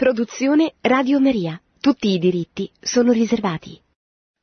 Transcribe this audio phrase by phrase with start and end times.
[0.00, 1.60] Produzione Radio Maria.
[1.78, 3.78] Tutti i diritti sono riservati.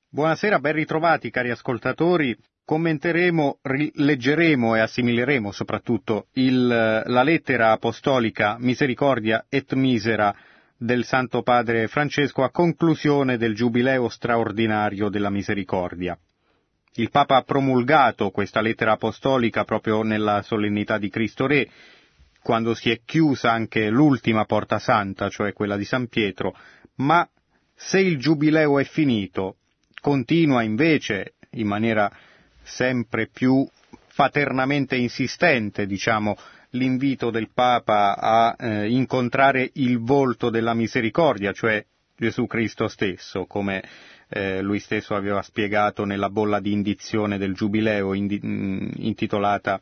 [0.08, 2.38] Buonasera, ben ritrovati cari ascoltatori.
[2.64, 10.31] Commenteremo, leggeremo e assimileremo soprattutto il, la lettera apostolica Misericordia et Misera
[10.78, 16.16] del Santo Padre Francesco a conclusione del Giubileo straordinario della Misericordia.
[16.98, 21.67] Il Papa ha promulgato questa lettera apostolica proprio nella solennità di Cristo Re,
[22.48, 26.55] quando si è chiusa anche l'ultima porta santa, cioè quella di San Pietro,
[26.96, 27.27] ma
[27.76, 29.58] se il giubileo è finito,
[30.00, 32.10] continua invece in maniera
[32.64, 33.68] sempre più
[34.16, 36.38] paternamente insistente, diciamo,
[36.70, 41.86] l'invito del Papa a eh, incontrare il volto della misericordia, cioè
[42.16, 43.84] Gesù Cristo stesso, come
[44.30, 49.82] eh, lui stesso aveva spiegato nella bolla di indizione del Giubileo indi- intitolata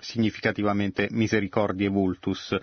[0.00, 2.56] significativamente Misericordie Vultus,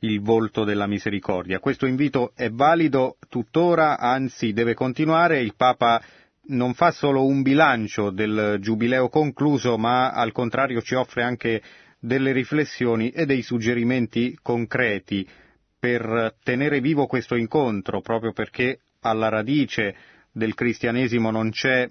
[0.00, 1.58] il volto della misericordia.
[1.58, 6.00] Questo invito è valido tuttora, anzi deve continuare, il Papa
[6.46, 11.62] non fa solo un bilancio del giubileo concluso, ma al contrario ci offre anche
[11.98, 15.26] delle riflessioni e dei suggerimenti concreti
[15.78, 19.96] per tenere vivo questo incontro, proprio perché alla radice
[20.30, 21.88] del cristianesimo non c'è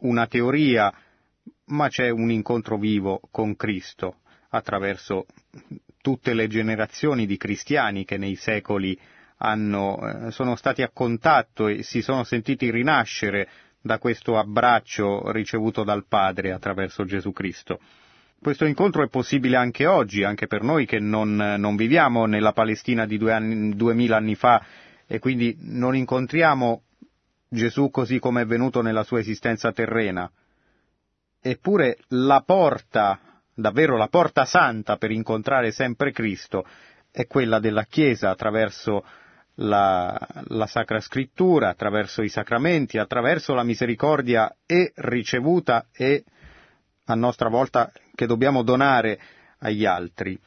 [0.00, 0.92] una teoria,
[1.66, 4.16] ma c'è un incontro vivo con Cristo
[4.54, 5.26] attraverso
[6.00, 8.98] tutte le generazioni di cristiani che nei secoli
[9.38, 13.48] hanno, eh, sono stati a contatto e si sono sentiti rinascere
[13.80, 17.80] da questo abbraccio ricevuto dal Padre attraverso Gesù Cristo.
[18.40, 23.06] Questo incontro è possibile anche oggi, anche per noi che non, non viviamo nella Palestina
[23.06, 24.64] di due anni, duemila anni fa
[25.06, 26.82] e quindi non incontriamo
[27.48, 30.30] Gesù così come è venuto nella sua esistenza terrena.
[31.40, 36.64] Eppure la porta davvero la porta santa per incontrare sempre Cristo
[37.10, 39.04] è quella della Chiesa attraverso
[39.56, 46.24] la, la, Sacra Scrittura, attraverso i sacramenti, attraverso la misericordia e ricevuta e
[47.06, 49.20] a nostra volta che dobbiamo donare
[49.58, 50.38] agli altri,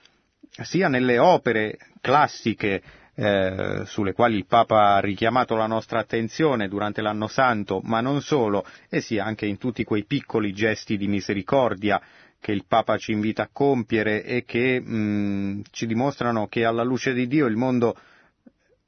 [0.63, 2.81] sia nelle opere classiche
[3.13, 8.21] eh, sulle quali il Papa ha richiamato la nostra attenzione durante l'anno santo, ma non
[8.21, 12.01] solo, e sia anche in tutti quei piccoli gesti di misericordia
[12.45, 16.83] che il Papa ci invita a compiere e che mh, mm, ci dimostrano che alla
[16.83, 17.99] luce di Dio il mondo,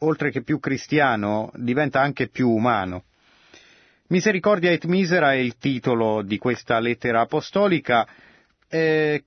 [0.01, 3.05] oltre che più cristiano, diventa anche più umano.
[4.09, 8.07] Misericordia et misera è il titolo di questa lettera apostolica
[8.69, 9.23] eh,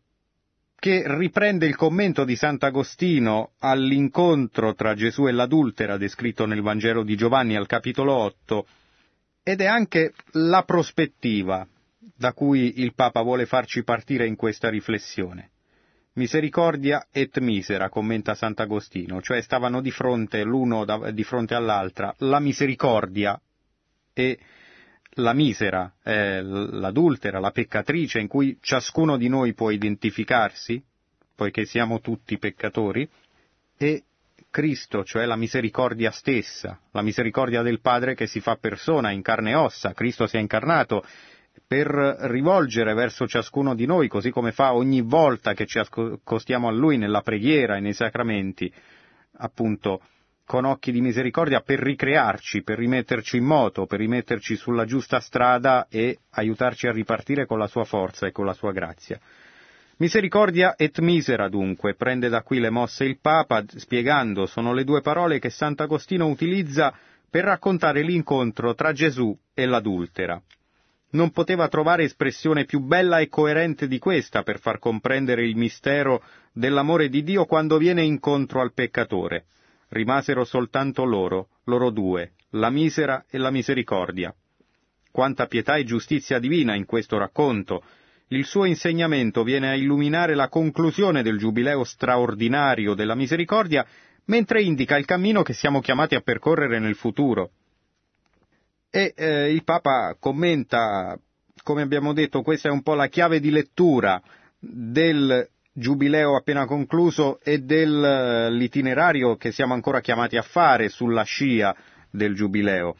[0.79, 7.17] che riprende il commento di Sant'Agostino all'incontro tra Gesù e l'adultera descritto nel Vangelo di
[7.17, 8.67] Giovanni al capitolo 8
[9.43, 11.67] ed è anche la prospettiva
[12.17, 15.51] da cui il Papa vuole farci partire in questa riflessione.
[16.15, 23.41] Misericordia et misera, commenta Sant'Agostino, cioè stavano di fronte l'uno di fronte all'altra, la misericordia
[24.13, 24.39] e
[25.15, 30.83] la misera, eh, l'adultera, la peccatrice in cui ciascuno di noi può identificarsi,
[31.35, 33.09] poiché siamo tutti peccatori,
[33.77, 34.05] e
[34.51, 39.53] Cristo, cioè la misericordia stessa, la misericordia del Padre che si fa persona in carne
[39.53, 41.05] e ossa, Cristo si è incarnato
[41.71, 46.73] per rivolgere verso ciascuno di noi, così come fa ogni volta che ci accostiamo a
[46.73, 48.73] Lui nella preghiera e nei sacramenti,
[49.37, 50.01] appunto,
[50.45, 55.87] con occhi di misericordia per ricrearci, per rimetterci in moto, per rimetterci sulla giusta strada
[55.89, 59.21] e aiutarci a ripartire con la sua forza e con la sua grazia.
[59.99, 65.03] Misericordia et misera dunque, prende da qui le mosse il Papa, spiegando, sono le due
[65.03, 66.93] parole che Sant'Agostino utilizza
[67.31, 70.43] per raccontare l'incontro tra Gesù e l'adultera
[71.11, 76.23] non poteva trovare espressione più bella e coerente di questa per far comprendere il mistero
[76.53, 79.47] dell'amore di Dio quando viene incontro al peccatore.
[79.89, 84.35] Rimasero soltanto loro, loro due, la misera e la misericordia.
[85.11, 87.83] Quanta pietà e giustizia divina in questo racconto.
[88.29, 93.85] Il suo insegnamento viene a illuminare la conclusione del giubileo straordinario della misericordia,
[94.27, 97.51] mentre indica il cammino che siamo chiamati a percorrere nel futuro.
[98.91, 101.17] E eh, il Papa commenta,
[101.63, 104.21] come abbiamo detto, questa è un po' la chiave di lettura
[104.59, 111.75] del giubileo appena concluso e dell'itinerario che siamo ancora chiamati a fare sulla scia
[112.11, 112.97] del giubileo.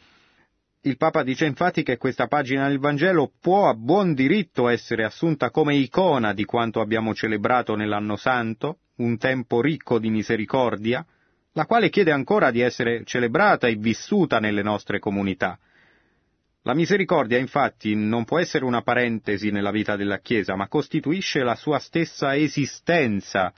[0.83, 5.51] Il Papa dice infatti che questa pagina del Vangelo può a buon diritto essere assunta
[5.51, 11.05] come icona di quanto abbiamo celebrato nell'anno santo, un tempo ricco di misericordia,
[11.51, 15.59] la quale chiede ancora di essere celebrata e vissuta nelle nostre comunità.
[16.63, 21.55] La misericordia infatti non può essere una parentesi nella vita della Chiesa, ma costituisce la
[21.55, 23.51] sua stessa esistenza,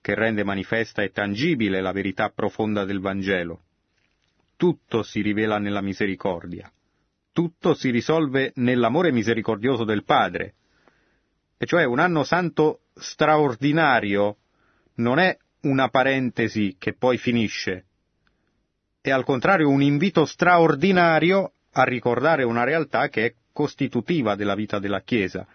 [0.00, 3.62] che rende manifesta e tangibile la verità profonda del Vangelo.
[4.56, 6.70] Tutto si rivela nella misericordia.
[7.32, 10.54] Tutto si risolve nell'amore misericordioso del Padre.
[11.58, 14.36] E cioè un anno santo straordinario
[14.96, 17.86] non è una parentesi che poi finisce,
[19.00, 24.78] è al contrario un invito straordinario a ricordare una realtà che è costitutiva della vita
[24.78, 25.46] della Chiesa,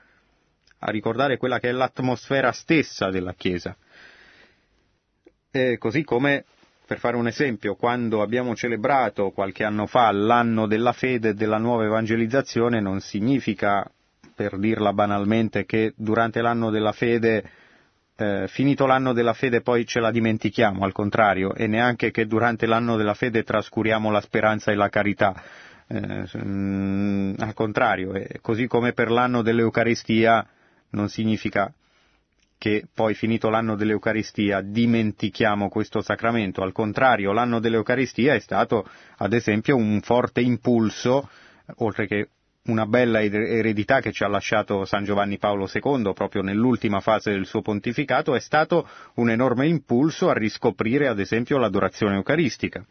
[0.80, 3.75] a ricordare quella che è l'atmosfera stessa della Chiesa.
[5.52, 6.46] E così come,
[6.86, 11.58] per fare un esempio, quando abbiamo celebrato qualche anno fa l'anno della fede e della
[11.58, 13.90] nuova evangelizzazione, non significa,
[14.36, 17.50] per dirla banalmente, che durante l'anno della fede
[18.19, 22.66] eh, finito l'anno della fede poi ce la dimentichiamo, al contrario, e neanche che durante
[22.66, 25.36] l'anno della fede trascuriamo la speranza e la carità.
[25.89, 30.45] Eh, mm, al contrario, eh, così come per l'anno dell'Eucaristia
[30.89, 31.74] non significa
[32.57, 38.86] che poi finito l'anno dell'Eucaristia dimentichiamo questo sacramento, al contrario l'anno dell'Eucaristia è stato
[39.18, 41.30] ad esempio un forte impulso,
[41.78, 42.30] oltre che
[42.63, 47.45] una bella eredità che ci ha lasciato San Giovanni Paolo II proprio nell'ultima fase del
[47.45, 52.83] suo pontificato è stato un enorme impulso a riscoprire ad esempio l'adorazione eucaristica.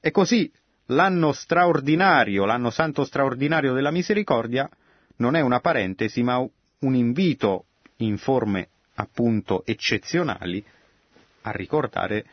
[0.00, 0.48] E così
[0.88, 4.68] l'anno straordinario, l'anno santo straordinario della misericordia
[5.16, 7.66] non è una parentesi ma un invito
[7.98, 10.64] in forme appunto eccezionali
[11.42, 12.24] a ricordare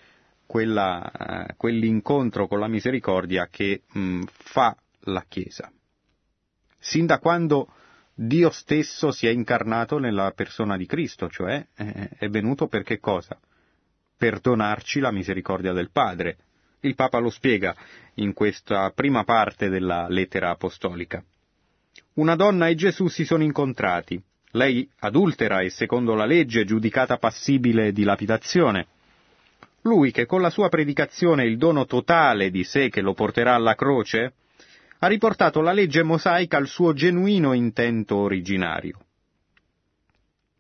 [0.45, 1.11] quella,
[1.47, 4.75] eh, quell'incontro con la misericordia che mh, fa
[5.07, 5.71] la Chiesa
[6.85, 7.67] sin da quando
[8.13, 12.99] Dio stesso si è incarnato nella persona di Cristo, cioè eh, è venuto per che
[12.99, 13.37] cosa?
[14.15, 16.37] Per donarci la misericordia del Padre.
[16.85, 17.75] Il Papa lo spiega
[18.15, 21.23] in questa prima parte della lettera apostolica.
[22.13, 24.21] Una donna e Gesù si sono incontrati,
[24.51, 28.85] lei adultera e secondo la legge giudicata passibile di lapidazione.
[29.81, 33.73] Lui che con la sua predicazione il dono totale di sé che lo porterà alla
[33.73, 34.33] croce,
[34.99, 38.99] ha riportato la legge mosaica al suo genuino intento originario.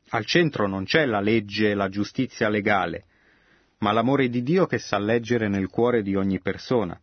[0.09, 3.05] Al centro non c'è la legge e la giustizia legale,
[3.79, 6.99] ma l'amore di Dio che sa leggere nel cuore di ogni persona,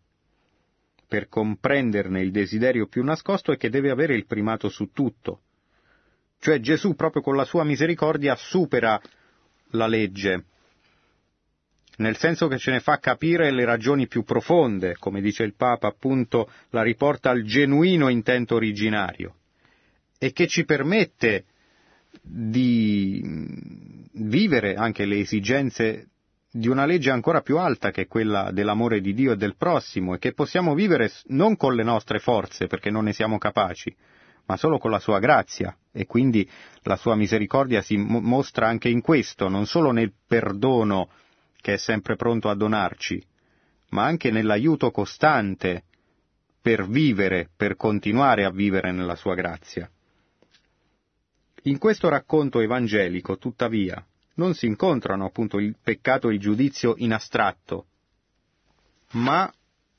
[1.07, 5.43] per comprenderne il desiderio più nascosto e che deve avere il primato su tutto.
[6.39, 9.01] Cioè Gesù proprio con la sua misericordia supera
[9.71, 10.45] la legge
[12.03, 15.89] nel senso che ce ne fa capire le ragioni più profonde, come dice il Papa,
[15.89, 19.37] appunto la riporta al genuino intento originario,
[20.19, 21.45] e che ci permette
[22.21, 23.23] di
[24.13, 26.09] vivere anche le esigenze
[26.55, 30.19] di una legge ancora più alta che quella dell'amore di Dio e del prossimo e
[30.19, 33.95] che possiamo vivere non con le nostre forze perché non ne siamo capaci,
[34.47, 36.49] ma solo con la sua grazia e quindi
[36.83, 41.09] la sua misericordia si mostra anche in questo, non solo nel perdono
[41.59, 43.25] che è sempre pronto a donarci,
[43.91, 45.85] ma anche nell'aiuto costante
[46.61, 49.91] per vivere, per continuare a vivere nella sua grazia.
[51.63, 57.13] In questo racconto evangelico, tuttavia, non si incontrano appunto il peccato e il giudizio in
[57.13, 57.87] astratto,
[59.13, 59.53] ma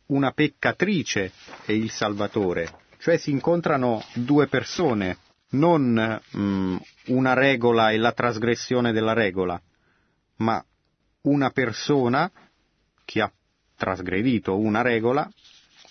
[0.07, 1.31] una peccatrice
[1.65, 5.17] e il Salvatore, cioè si incontrano due persone,
[5.49, 6.75] non mm,
[7.07, 9.61] una regola e la trasgressione della regola,
[10.37, 10.63] ma
[11.21, 12.31] una persona
[13.05, 13.31] che ha
[13.75, 15.29] trasgredito una regola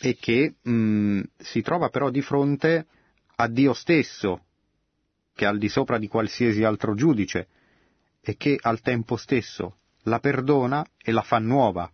[0.00, 2.86] e che mm, si trova però di fronte
[3.36, 4.44] a Dio stesso,
[5.34, 7.46] che è al di sopra di qualsiasi altro giudice,
[8.22, 11.90] e che al tempo stesso la perdona e la fa nuova,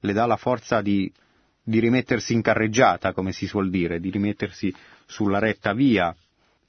[0.00, 1.12] le dà la forza di,
[1.62, 6.14] di rimettersi in carreggiata, come si suol dire, di rimettersi sulla retta via,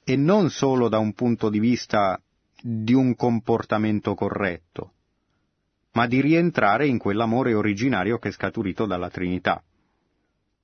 [0.04, 2.20] e non solo da un punto di vista
[2.60, 4.92] di un comportamento corretto,
[5.92, 9.62] ma di rientrare in quell'amore originario che è scaturito dalla Trinità.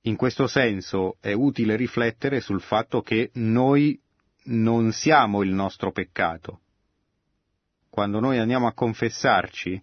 [0.01, 3.99] In questo senso è utile riflettere sul fatto che noi
[4.45, 6.59] non siamo il nostro peccato.
[7.95, 9.81] Quando noi andiamo a confessarci,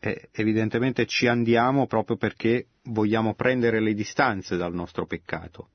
[0.00, 5.70] eh, evidentemente ci andiamo proprio perché vogliamo prendere le distanze dal nostro peccato.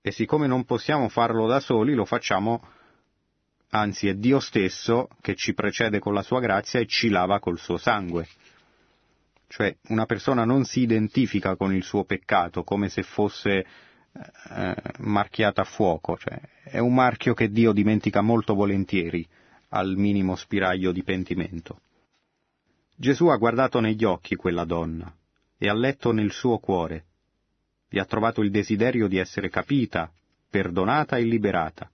[0.00, 2.66] E siccome non possiamo farlo da soli, lo facciamo
[3.72, 7.58] anzi è Dio stesso che ci precede con la sua grazia e ci lava col
[7.58, 8.26] suo sangue.
[9.48, 13.66] Cioè una persona non si identifica con il suo peccato come se fosse
[14.48, 19.28] eh, marchiata a fuoco, cioè, è un marchio che Dio dimentica molto volentieri
[19.74, 21.80] al minimo spiraglio di pentimento.
[22.96, 25.12] Gesù ha guardato negli occhi quella donna
[25.58, 27.04] e ha letto nel suo cuore.
[27.88, 30.10] Vi ha trovato il desiderio di essere capita,
[30.48, 31.88] perdonata e liberata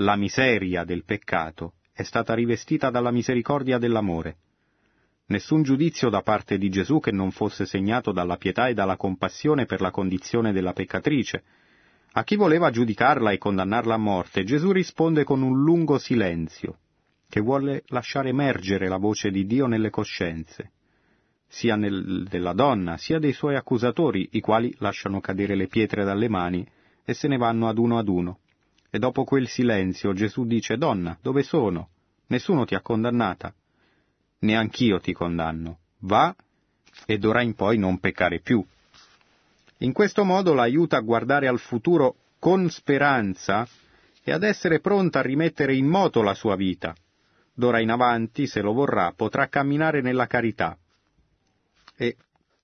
[0.00, 4.36] la miseria del peccato è stata rivestita dalla misericordia dell'amore.
[5.26, 9.66] nessun giudizio da parte di Gesù che non fosse segnato dalla pietà e dalla compassione
[9.66, 11.42] per la condizione della peccatrice.
[12.12, 16.78] A chi voleva giudicarla e condannarla a morte, Gesù risponde con un lungo silenzio,
[17.28, 20.72] che vuole lasciare emergere la voce di Dio nelle coscienze,
[21.46, 26.28] sia nel, della donna, sia dei suoi accusatori, i quali lasciano cadere le pietre dalle
[26.28, 26.66] mani
[27.04, 28.38] e se ne vanno ad uno ad uno.
[28.90, 31.90] E dopo quel silenzio Gesù dice, Donna, dove sono?
[32.28, 33.54] Nessuno ti ha condannata
[34.40, 35.78] neanch'io ti condanno.
[36.00, 36.34] Va
[37.06, 38.64] e d'ora in poi non peccare più.
[39.78, 43.66] In questo modo l'aiuta a guardare al futuro con speranza
[44.22, 46.94] e ad essere pronta a rimettere in moto la sua vita.
[47.58, 50.78] D'ora in avanti, se lo vorrà, potrà camminare nella carità.
[51.96, 52.14] E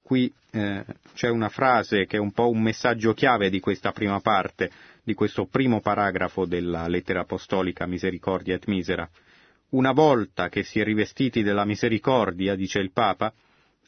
[0.00, 0.84] qui eh,
[1.14, 4.70] c'è una frase che è un po' un messaggio chiave di questa prima parte,
[5.02, 9.10] di questo primo paragrafo della lettera apostolica Misericordia et Misera.
[9.70, 13.32] Una volta che si è rivestiti della misericordia, dice il Papa,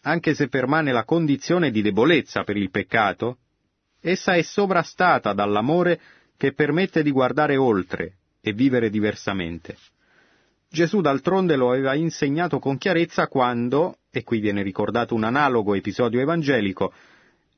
[0.03, 3.39] anche se permane la condizione di debolezza per il peccato,
[4.01, 6.01] essa è sovrastata dall'amore
[6.37, 9.77] che permette di guardare oltre e vivere diversamente.
[10.69, 16.21] Gesù d'altronde lo aveva insegnato con chiarezza quando, e qui viene ricordato un analogo episodio
[16.21, 16.93] evangelico,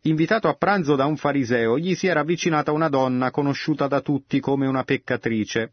[0.02, 4.40] invitato a pranzo da un fariseo, gli si era avvicinata una donna conosciuta da tutti
[4.40, 5.72] come una peccatrice,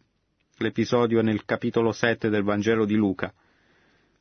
[0.60, 3.34] L'episodio è nel capitolo 7 del Vangelo di Luca.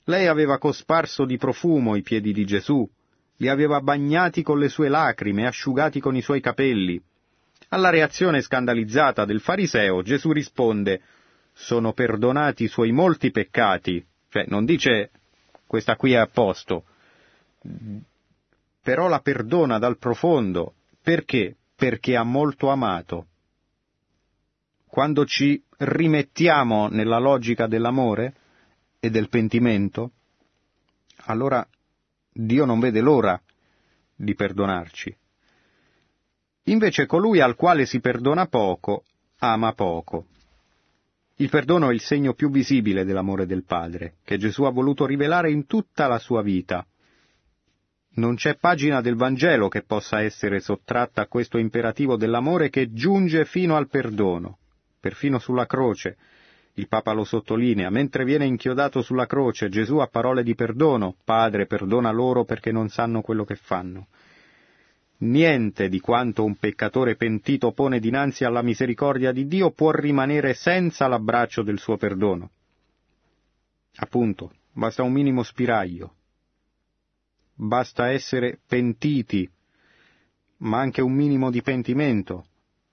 [0.07, 2.89] Lei aveva cosparso di profumo i piedi di Gesù,
[3.37, 7.01] li aveva bagnati con le sue lacrime asciugati con i suoi capelli.
[7.69, 11.03] Alla reazione scandalizzata del fariseo Gesù risponde
[11.55, 15.11] sono perdonati i suoi molti peccati, cioè non dice
[15.67, 16.85] questa qui è a posto,
[18.83, 20.75] però la perdona dal profondo.
[21.01, 21.57] Perché?
[21.75, 23.29] Perché ha molto amato
[24.95, 28.33] quando ci rimettiamo nella logica dell'amore
[29.01, 30.13] e del pentimento,
[31.25, 31.67] allora
[32.33, 33.37] Dio non vede l'ora
[34.15, 35.17] di perdonarci.
[36.67, 39.03] Invece colui al quale si perdona poco,
[39.39, 40.27] ama poco.
[41.37, 45.51] Il perdono è il segno più visibile dell'amore del Padre, che Gesù ha voluto rivelare
[45.51, 46.87] in tutta la sua vita.
[48.17, 53.45] Non c'è pagina del Vangelo che possa essere sottratta a questo imperativo dell'amore che giunge
[53.45, 54.59] fino al perdono
[55.05, 56.17] perfino sulla croce.
[56.77, 61.67] Il Papa lo sottolinea, mentre viene inchiodato sulla croce, Gesù ha parole di perdono, Padre,
[61.67, 64.07] perdona loro perché non sanno quello che fanno.
[65.25, 71.07] Niente di quanto un peccatore pentito pone dinanzi alla misericordia di Dio può rimanere senza
[71.07, 72.51] l'abbraccio del suo perdono.
[73.97, 76.13] Appunto, basta un minimo spiraglio.
[77.55, 79.49] Basta essere pentiti,
[80.59, 82.47] ma anche un minimo di pentimento,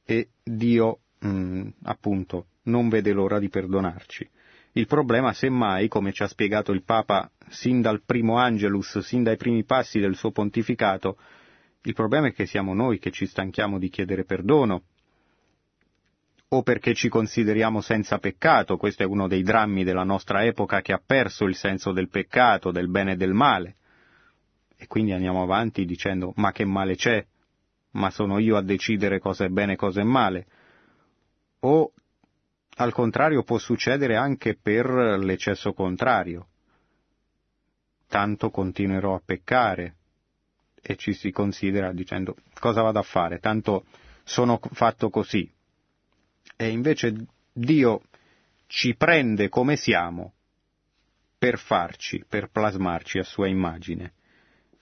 [0.06, 4.30] e Dio mh, mm, appunto, non vede l'ora di perdonarci.
[4.74, 9.36] Il problema, semmai, come ci ha spiegato il Papa sin dal primo Angelus, sin dai
[9.36, 11.18] primi passi del suo pontificato,
[11.84, 14.84] il problema è che siamo noi che ci stanchiamo di chiedere perdono,
[16.50, 20.92] o perché ci consideriamo senza peccato, questo è uno dei drammi della nostra epoca che
[20.92, 23.76] ha perso il senso del peccato, del bene e del male.
[24.76, 27.26] E quindi andiamo avanti dicendo ma che male c'è?
[27.92, 30.48] Ma sono io a decidere cosa è bene e cosa è male?
[31.62, 31.92] o
[32.78, 34.86] al contrario può succedere anche per
[35.20, 36.48] l'eccesso contrario.
[38.08, 39.96] Tanto continuerò a peccare
[40.82, 43.86] e ci si considera dicendo cosa vado a fare, tanto
[44.24, 45.50] sono fatto così.
[46.56, 47.14] E invece
[47.54, 48.02] Dio
[48.68, 50.34] ci prende come siamo
[51.38, 54.14] per farci, per plasmarci a sua immagine.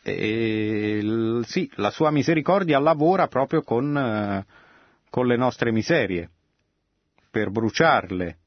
[0.02, 4.46] E sì, la sua misericordia lavora proprio con, eh,
[5.10, 6.30] con le nostre miserie
[7.30, 8.38] per bruciarle,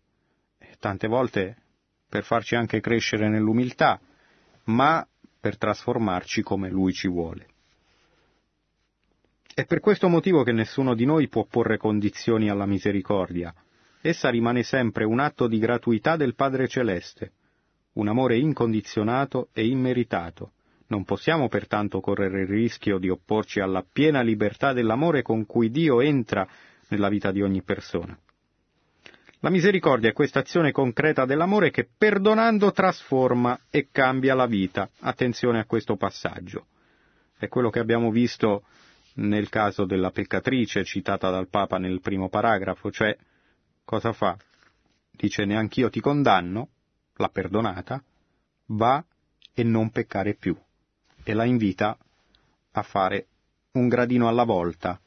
[0.79, 1.57] tante volte
[2.09, 4.01] per farci anche crescere nell'umiltà,
[4.65, 5.07] ma
[5.43, 7.49] per trasformarci come Lui ci vuole.
[9.53, 13.53] È per questo motivo che nessuno di noi può porre condizioni alla misericordia.
[14.01, 17.33] Essa rimane sempre un atto di gratuità del Padre Celeste,
[17.95, 20.53] un amore incondizionato e immeritato.
[20.87, 26.01] Non possiamo pertanto correre il rischio di opporci alla piena libertà dell'amore con cui Dio
[26.01, 26.47] entra
[26.91, 28.17] nella vita di ogni persona.
[29.45, 34.89] La misericordia è questa azione concreta dell'amore che perdonando trasforma e cambia la vita.
[35.01, 36.67] Attenzione a questo passaggio.
[37.37, 38.63] È quello che abbiamo visto
[39.15, 43.17] nel caso della peccatrice citata dal Papa nel primo paragrafo, cioè
[43.85, 44.37] cosa fa?
[45.11, 46.69] Dice neanch'io ti condanno,
[47.17, 48.01] l'ha perdonata,
[48.67, 49.05] va
[49.53, 50.57] e non peccare più
[51.25, 51.99] e la invita
[52.71, 53.27] a fare
[53.73, 55.01] un gradino alla volta,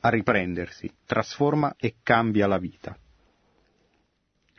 [0.00, 2.96] a riprendersi, trasforma e cambia la vita.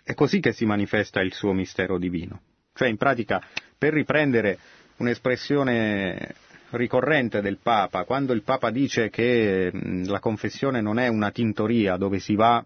[0.08, 2.40] È così che si manifesta il suo mistero divino.
[2.76, 3.42] Cioè, in pratica,
[3.76, 4.60] Per riprendere
[4.98, 6.36] un'espressione
[6.70, 9.72] ricorrente del Papa, quando il Papa dice che
[10.06, 12.64] la confessione non è una tintoria dove si va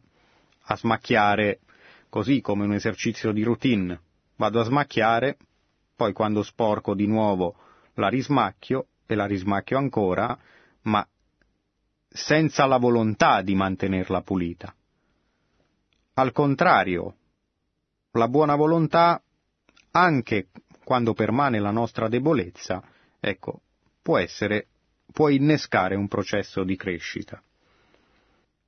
[0.62, 1.60] a smacchiare
[2.10, 3.98] così come un esercizio di routine,
[4.36, 5.38] vado a smacchiare,
[5.96, 7.56] poi quando sporco di nuovo
[7.94, 10.38] la rismacchio e la rismacchio ancora,
[10.84, 11.08] ma
[12.08, 14.76] senza la volontà di mantenerla pulita.
[16.16, 17.16] Al contrario,
[18.20, 19.20] la buona volontà,
[19.92, 20.50] anche
[20.84, 22.84] quando permane la nostra debolezza,
[23.20, 23.62] ecco,
[24.02, 24.68] può essere,
[25.12, 27.42] può innescare un processo di crescita.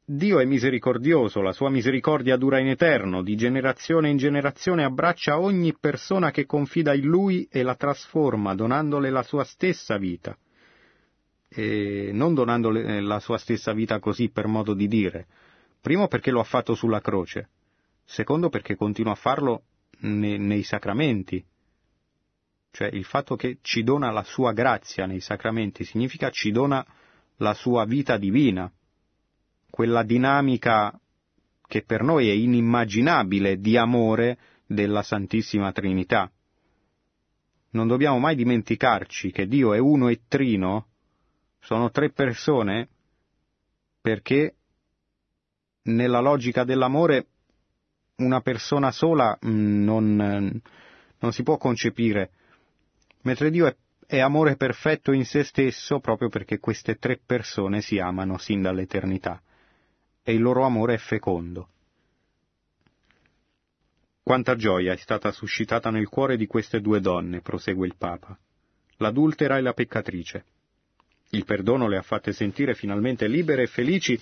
[0.04, 5.76] Dio è misericordioso, la sua misericordia dura in eterno, di generazione in generazione abbraccia ogni
[5.80, 10.36] persona che confida in Lui e la trasforma, donandole la sua stessa vita.
[11.48, 15.28] E non donandole la sua stessa vita così per modo di dire.
[15.82, 17.50] Primo perché lo ha fatto sulla croce,
[18.12, 19.64] secondo perché continua a farlo
[20.00, 21.44] nei, nei sacramenti.
[22.72, 26.86] Cioè il fatto che ci dona la sua grazia nei sacramenti significa ci dona
[27.38, 28.72] la sua vita divina
[29.70, 30.94] quella dinamica
[31.66, 36.30] che per noi è inimmaginabile di amore della Santissima Trinità.
[37.72, 40.88] Non dobbiamo mai dimenticarci che Dio è uno e trino,
[41.62, 42.90] sono tre persone,
[44.02, 44.56] perché
[45.84, 47.28] nella logica dell'amore
[48.24, 50.62] una persona sola mm, non,
[51.20, 52.32] non si può concepire,
[53.24, 53.76] mentre Dio è,
[54.06, 59.42] è amore perfetto in se stesso proprio perché queste tre persone si amano sin dall'eternità
[60.24, 61.68] e il loro amore è fecondo.
[64.24, 68.38] Quanta gioia è stata suscitata nel cuore di queste due donne, prosegue il Papa,
[68.98, 70.46] l'adultera e la peccatrice.
[71.32, 74.20] Il perdono le ha fatte sentire finalmente libere e felici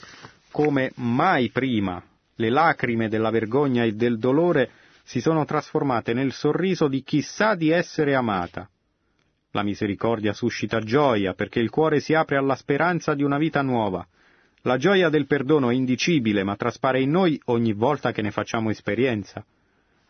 [0.52, 2.02] come mai prima.
[2.40, 4.72] Le lacrime della vergogna e del dolore
[5.04, 8.70] si sono trasformate nel sorriso di chi sa di essere amata.
[9.52, 14.08] La misericordia suscita gioia perché il cuore si apre alla speranza di una vita nuova,
[14.64, 18.70] la gioia del perdono è indicibile, ma traspare in noi ogni volta che ne facciamo
[18.70, 19.46] esperienza.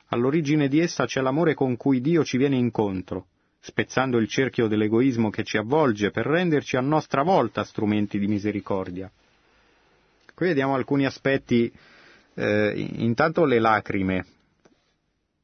[0.08, 3.28] All'origine di essa c'è l'amore con cui Dio ci viene incontro,
[3.60, 9.12] spezzando il cerchio dell'egoismo che ci avvolge per renderci a nostra volta strumenti di misericordia.
[10.34, 11.72] Qui vediamo alcuni aspetti,
[12.40, 14.26] eh, intanto le lacrime,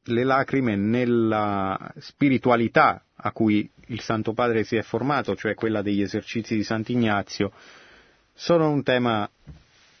[0.04, 6.00] le lacrime nella spiritualità a cui il Santo Padre si è formato, cioè quella degli
[6.00, 7.52] esercizi di Sant'Ignazio,
[8.32, 9.30] sono un tema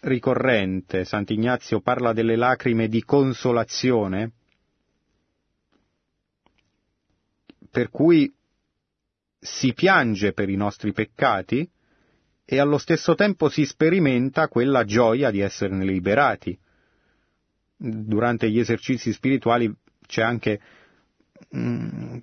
[0.00, 1.04] ricorrente.
[1.04, 4.30] Sant'Ignazio parla delle lacrime di consolazione,
[7.70, 8.32] per cui
[9.38, 11.68] si piange per i nostri peccati
[12.42, 16.58] e allo stesso tempo si sperimenta quella gioia di esserne liberati.
[17.88, 19.72] Durante gli esercizi spirituali
[20.06, 20.60] c'è anche
[21.56, 22.16] mm,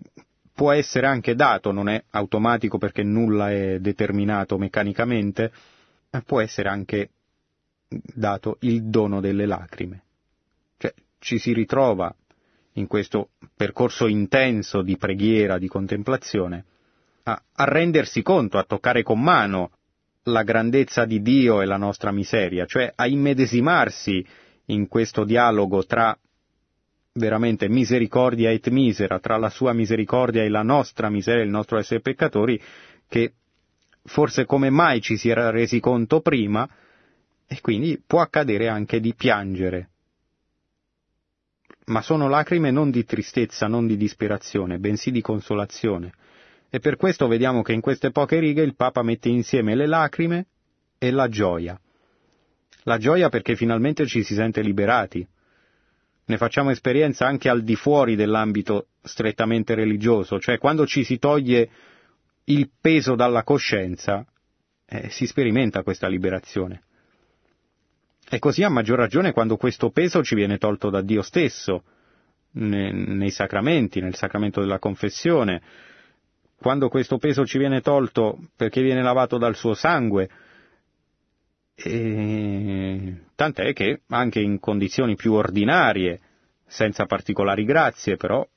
[0.54, 5.52] può essere anche dato, non è automatico perché nulla è determinato meccanicamente,
[6.26, 7.10] può essere anche
[7.88, 10.04] dato il dono delle lacrime.
[10.78, 12.14] Cioè ci si ritrova
[12.74, 16.66] in questo percorso intenso di preghiera, di contemplazione,
[17.24, 19.72] a, a rendersi conto, a toccare con mano
[20.28, 24.26] la grandezza di Dio e la nostra miseria, cioè a immedesimarsi
[24.66, 26.18] in questo dialogo tra
[27.14, 32.00] veramente misericordia et misera, tra la sua misericordia e la nostra miseria, il nostro essere
[32.02, 32.60] peccatori,
[33.08, 33.34] che
[34.04, 36.68] forse come mai ci si era resi conto prima,
[37.46, 39.90] e quindi può accadere anche di piangere.
[41.86, 46.14] Ma sono lacrime non di tristezza, non di disperazione, bensì di consolazione.
[46.70, 50.48] E per questo vediamo che in queste poche righe il Papa mette insieme le lacrime
[50.98, 51.80] e la gioia.
[52.84, 55.26] La gioia perché finalmente ci si sente liberati.
[56.26, 61.70] Ne facciamo esperienza anche al di fuori dell'ambito strettamente religioso, cioè quando ci si toglie
[62.46, 64.26] il peso dalla coscienza,
[64.86, 66.84] eh, si sperimenta questa liberazione.
[68.30, 71.84] E così a maggior ragione quando questo peso ci viene tolto da Dio stesso,
[72.54, 75.62] nei, nei sacramenti, nel sacramento della confessione,
[76.58, 80.30] quando questo peso ci viene tolto perché viene lavato dal suo sangue,
[81.76, 83.22] e...
[83.36, 86.20] tant'è che anche in condizioni più ordinarie,
[86.66, 88.48] senza particolari grazie, però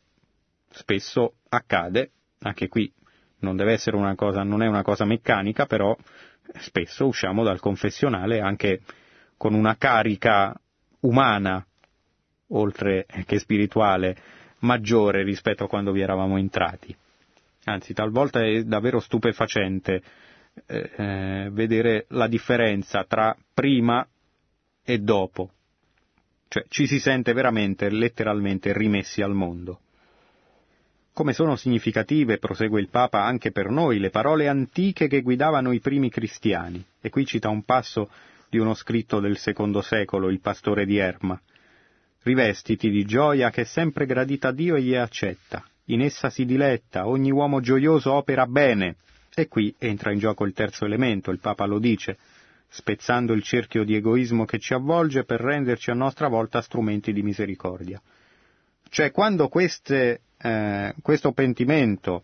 [0.70, 2.92] spesso accade, anche qui
[3.40, 5.96] non deve essere una cosa, non è una cosa meccanica, però
[6.58, 8.80] spesso usciamo dal confessionale anche
[9.36, 10.58] con una carica
[11.00, 11.64] umana,
[12.48, 14.16] oltre che spirituale,
[14.60, 16.94] maggiore rispetto a quando vi eravamo entrati.
[17.64, 20.02] Anzi, talvolta è davvero stupefacente
[20.66, 24.06] eh, eh, vedere la differenza tra prima
[24.82, 25.50] e dopo.
[26.48, 29.80] Cioè ci si sente veramente, letteralmente rimessi al mondo.
[31.12, 35.80] Come sono significative, prosegue il Papa, anche per noi le parole antiche che guidavano i
[35.80, 36.84] primi cristiani.
[37.00, 38.10] E qui cita un passo
[38.50, 41.40] di uno scritto del secondo secolo, il pastore di Erma.
[42.22, 45.64] Rivestiti di gioia che è sempre gradita a Dio e gli accetta.
[45.86, 48.96] In essa si diletta, ogni uomo gioioso opera bene.
[49.38, 52.16] E qui entra in gioco il terzo elemento, il Papa lo dice,
[52.68, 57.22] spezzando il cerchio di egoismo che ci avvolge per renderci a nostra volta strumenti di
[57.22, 58.00] misericordia.
[58.88, 62.22] Cioè quando queste, eh, questo pentimento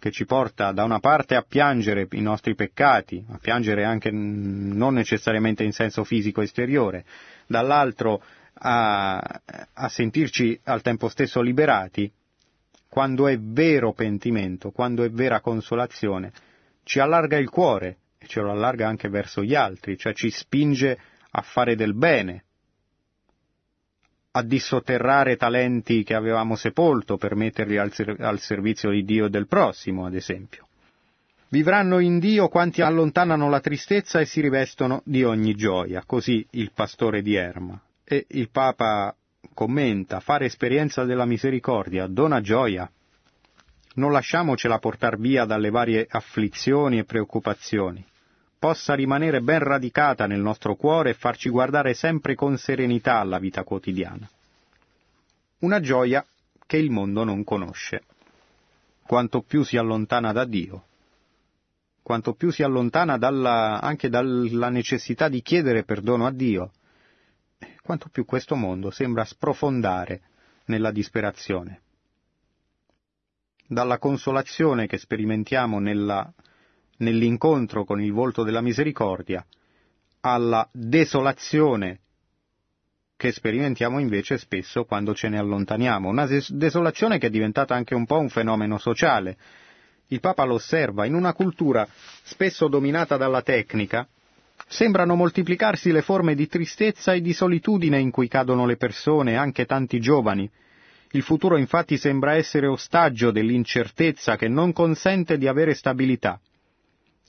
[0.00, 4.94] che ci porta da una parte a piangere i nostri peccati, a piangere anche non
[4.94, 7.04] necessariamente in senso fisico esteriore,
[7.46, 8.20] dall'altro
[8.54, 9.16] a,
[9.74, 12.10] a sentirci al tempo stesso liberati,
[12.88, 16.32] quando è vero pentimento, quando è vera consolazione,
[16.88, 20.98] ci allarga il cuore e ce lo allarga anche verso gli altri, cioè ci spinge
[21.32, 22.44] a fare del bene,
[24.30, 29.28] a dissotterrare talenti che avevamo sepolto per metterli al, ser- al servizio di Dio e
[29.28, 30.66] del prossimo, ad esempio.
[31.50, 36.72] Vivranno in Dio quanti allontanano la tristezza e si rivestono di ogni gioia, così il
[36.74, 37.78] pastore di Erma.
[38.02, 39.14] E il Papa
[39.52, 42.90] commenta, fare esperienza della misericordia dona gioia.
[43.98, 48.04] Non lasciamocela portar via dalle varie afflizioni e preoccupazioni
[48.58, 53.62] possa rimanere ben radicata nel nostro cuore e farci guardare sempre con serenità alla vita
[53.62, 54.28] quotidiana.
[55.60, 56.24] Una gioia
[56.66, 58.02] che il mondo non conosce.
[59.06, 60.84] Quanto più si allontana da Dio,
[62.02, 66.72] quanto più si allontana dalla, anche dalla necessità di chiedere perdono a Dio,
[67.82, 70.20] quanto più questo mondo sembra sprofondare
[70.66, 71.80] nella disperazione.
[73.68, 76.32] Dalla consolazione che sperimentiamo nella
[76.98, 79.44] nell'incontro con il volto della misericordia,
[80.20, 82.00] alla desolazione
[83.16, 88.06] che sperimentiamo invece spesso quando ce ne allontaniamo, una desolazione che è diventata anche un
[88.06, 89.36] po' un fenomeno sociale.
[90.08, 91.86] Il Papa lo osserva, in una cultura
[92.22, 94.06] spesso dominata dalla tecnica,
[94.68, 99.66] sembrano moltiplicarsi le forme di tristezza e di solitudine in cui cadono le persone, anche
[99.66, 100.48] tanti giovani.
[101.12, 106.38] Il futuro infatti sembra essere ostaggio dell'incertezza che non consente di avere stabilità.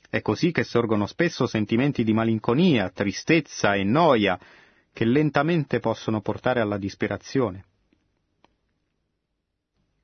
[0.10, 4.38] È così che sorgono spesso sentimenti di malinconia, tristezza e noia
[4.92, 7.63] che lentamente possono portare alla disperazione.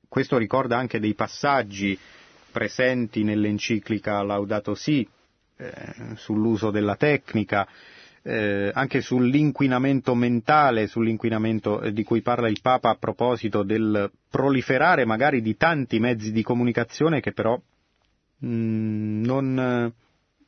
[0.08, 1.98] Questo ricorda anche dei passaggi
[2.50, 5.06] presenti nell'enciclica Laudato Si
[5.58, 7.66] eh, sull'uso della tecnica,
[8.26, 15.04] eh, anche sull'inquinamento mentale, sull'inquinamento eh, di cui parla il Papa a proposito del proliferare
[15.04, 17.60] magari di tanti mezzi di comunicazione che però
[18.44, 19.92] Mm, non eh,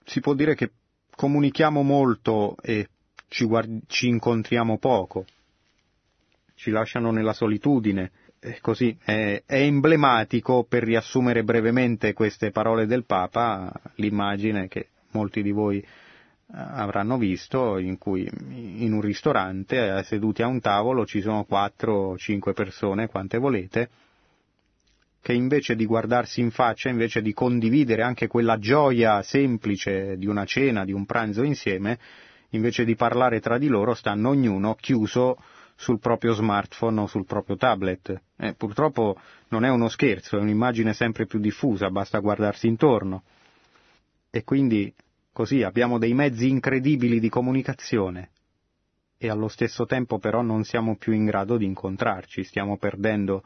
[0.05, 0.73] si può dire che
[1.17, 2.89] comunichiamo molto e
[3.29, 5.25] ci, guard- ci incontriamo poco,
[6.55, 8.11] ci lasciano nella solitudine.
[8.61, 15.51] Così è, è, emblematico, per riassumere brevemente queste parole del Papa, l'immagine che molti di
[15.51, 15.85] voi
[16.51, 21.93] avranno visto, in cui in un ristorante, eh, seduti a un tavolo, ci sono quattro
[21.93, 23.91] o cinque persone, quante volete,
[25.21, 30.45] che invece di guardarsi in faccia, invece di condividere anche quella gioia semplice di una
[30.45, 31.99] cena, di un pranzo insieme,
[32.51, 35.37] invece di parlare tra di loro, stanno ognuno chiuso
[35.75, 38.21] sul proprio smartphone o sul proprio tablet.
[38.37, 43.23] Eh, purtroppo non è uno scherzo, è un'immagine sempre più diffusa, basta guardarsi intorno.
[44.31, 44.93] E quindi
[45.39, 48.31] così abbiamo dei mezzi incredibili di comunicazione
[49.17, 53.45] e allo stesso tempo però non siamo più in grado di incontrarci, stiamo perdendo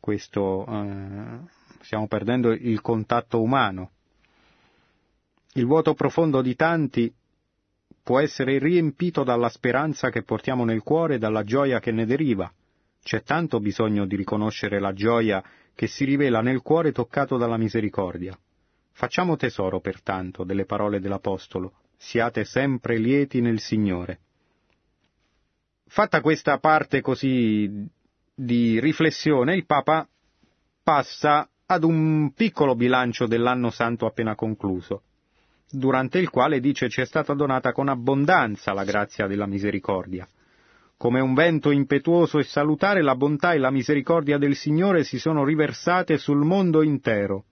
[0.00, 1.38] questo, eh,
[1.82, 3.90] stiamo perdendo il contatto umano.
[5.52, 7.14] Il vuoto profondo di tanti
[8.02, 12.52] può essere riempito dalla speranza che portiamo nel cuore e dalla gioia che ne deriva.
[13.04, 15.40] C'è tanto bisogno di riconoscere la gioia
[15.76, 18.36] che si rivela nel cuore toccato dalla misericordia.
[18.92, 21.72] Facciamo tesoro, pertanto, delle parole dell'Apostolo.
[21.96, 24.20] Siate sempre lieti nel Signore.
[25.86, 27.88] Fatta questa parte così
[28.34, 30.08] di riflessione il Papa
[30.82, 35.02] passa ad un piccolo bilancio dell'anno santo appena concluso,
[35.68, 40.26] durante il quale dice ci è stata donata con abbondanza la grazia della misericordia.
[40.96, 45.44] Come un vento impetuoso e salutare, la bontà e la misericordia del Signore si sono
[45.44, 47.44] riversate sul mondo intero.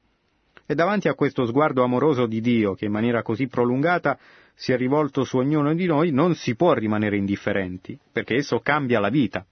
[0.70, 4.18] E davanti a questo sguardo amoroso di Dio, che in maniera così prolungata
[4.52, 9.00] si è rivolto su ognuno di noi, non si può rimanere indifferenti, perché esso cambia
[9.00, 9.46] la vita.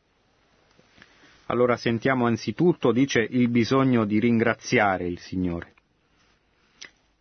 [1.47, 5.73] Allora sentiamo anzitutto, dice, il bisogno di ringraziare il Signore.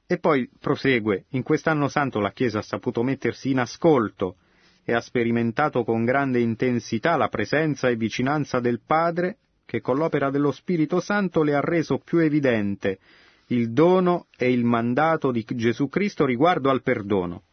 [0.08, 4.36] E poi prosegue, in quest'anno santo la Chiesa ha saputo mettersi in ascolto
[4.84, 10.30] e ha sperimentato con grande intensità la presenza e vicinanza del Padre che con l'opera
[10.30, 13.00] dello Spirito Santo le ha reso più evidente
[13.48, 17.44] il dono e il mandato di Gesù Cristo riguardo al perdono.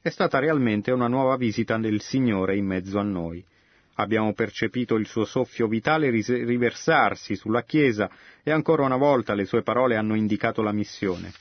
[0.00, 3.44] È stata realmente una nuova visita del Signore in mezzo a noi.
[3.96, 8.10] Abbiamo percepito il suo soffio vitale riversarsi sulla Chiesa
[8.42, 11.32] e ancora una volta le sue parole hanno indicato la missione.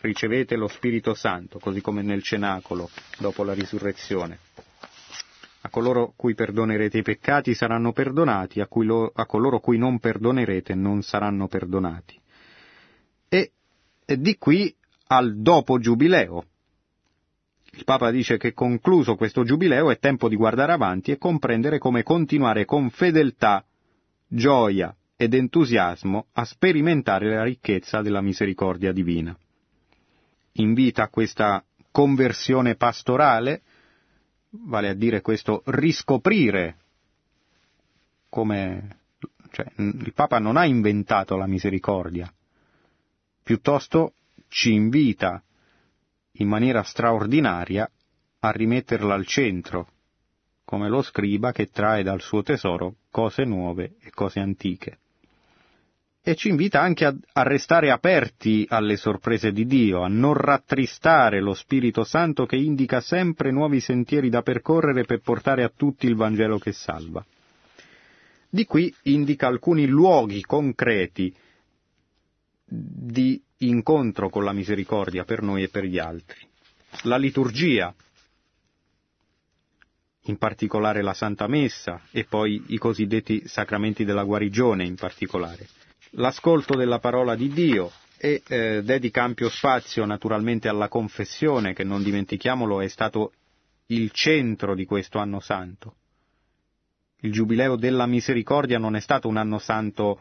[0.00, 4.38] Ricevete lo Spirito Santo, così come nel cenacolo, dopo la risurrezione.
[5.62, 10.74] A coloro cui perdonerete i peccati saranno perdonati, a, lo, a coloro cui non perdonerete
[10.74, 12.18] non saranno perdonati.
[13.28, 13.52] E,
[14.04, 14.74] di qui
[15.08, 16.44] al dopo giubileo,
[17.72, 22.02] il Papa dice che concluso questo giubileo è tempo di guardare avanti e comprendere come
[22.02, 23.64] continuare con fedeltà,
[24.26, 29.36] gioia ed entusiasmo a sperimentare la ricchezza della misericordia divina.
[30.52, 33.62] Invita a questa conversione pastorale,
[34.50, 36.76] vale a dire questo riscoprire
[38.28, 38.96] come
[39.50, 42.32] cioè, il Papa non ha inventato la misericordia,
[43.48, 44.12] piuttosto
[44.48, 45.42] ci invita
[46.32, 47.90] in maniera straordinaria
[48.40, 49.88] a rimetterla al centro,
[50.66, 54.98] come lo scriba che trae dal suo tesoro cose nuove e cose antiche.
[56.22, 61.54] E ci invita anche a, restare aperti alle sorprese di Dio, a non rattristare lo
[61.54, 66.58] Spirito Santo che indica sempre nuovi sentieri da percorrere per portare a tutti il Vangelo
[66.58, 67.24] che salva.
[68.50, 71.34] Di qui indica alcuni luoghi concreti
[72.68, 76.46] di incontro con la misericordia per noi e per gli altri.
[77.02, 77.94] La liturgia,
[80.22, 85.66] in particolare la Santa Messa e poi i cosiddetti sacramenti della guarigione in particolare.
[86.12, 92.02] L'ascolto della parola di Dio e eh, dedica ampio spazio naturalmente alla confessione che non
[92.02, 93.32] dimentichiamolo è stato
[93.86, 95.94] il centro di questo anno santo.
[97.20, 100.20] Il giubileo della misericordia non è stato un anno santo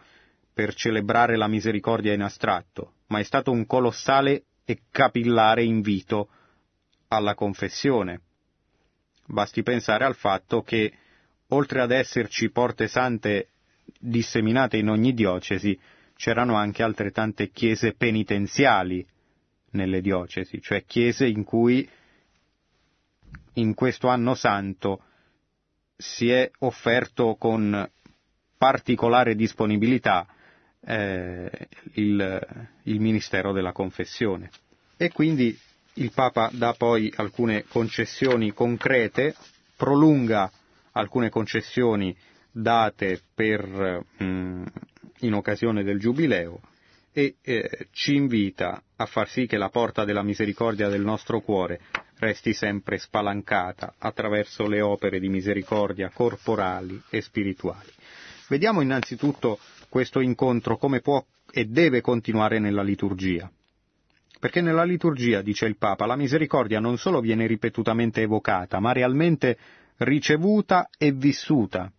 [0.57, 6.29] per celebrare la misericordia in astratto, ma è stato un colossale e capillare invito
[7.09, 8.21] alla confessione.
[9.27, 10.91] Basti pensare al fatto che,
[11.49, 13.49] oltre ad esserci porte sante
[13.99, 15.79] disseminate in ogni diocesi,
[16.15, 19.05] c'erano anche altrettante chiese penitenziali
[19.73, 21.87] nelle diocesi, cioè chiese in cui
[23.53, 25.03] in questo anno santo
[25.95, 27.87] si è offerto con
[28.57, 30.25] particolare disponibilità
[30.87, 31.49] eh,
[31.93, 32.47] il,
[32.83, 34.49] il ministero della confessione.
[34.95, 35.57] E quindi
[35.95, 39.35] il Papa dà poi alcune concessioni concrete,
[39.75, 40.49] prolunga
[40.93, 42.15] alcune concessioni
[42.51, 44.65] date per, mm,
[45.19, 46.59] in occasione del Giubileo
[47.11, 51.81] e eh, ci invita a far sì che la porta della misericordia del nostro cuore
[52.19, 57.89] resti sempre spalancata attraverso le opere di misericordia corporali e spirituali.
[58.49, 59.59] Vediamo innanzitutto
[59.97, 63.51] questo incontro come può e deve continuare nella liturgia.
[64.39, 69.57] Perché nella liturgia, dice il Papa, la misericordia non solo viene ripetutamente evocata, ma realmente
[69.97, 71.91] ricevuta e vissuta.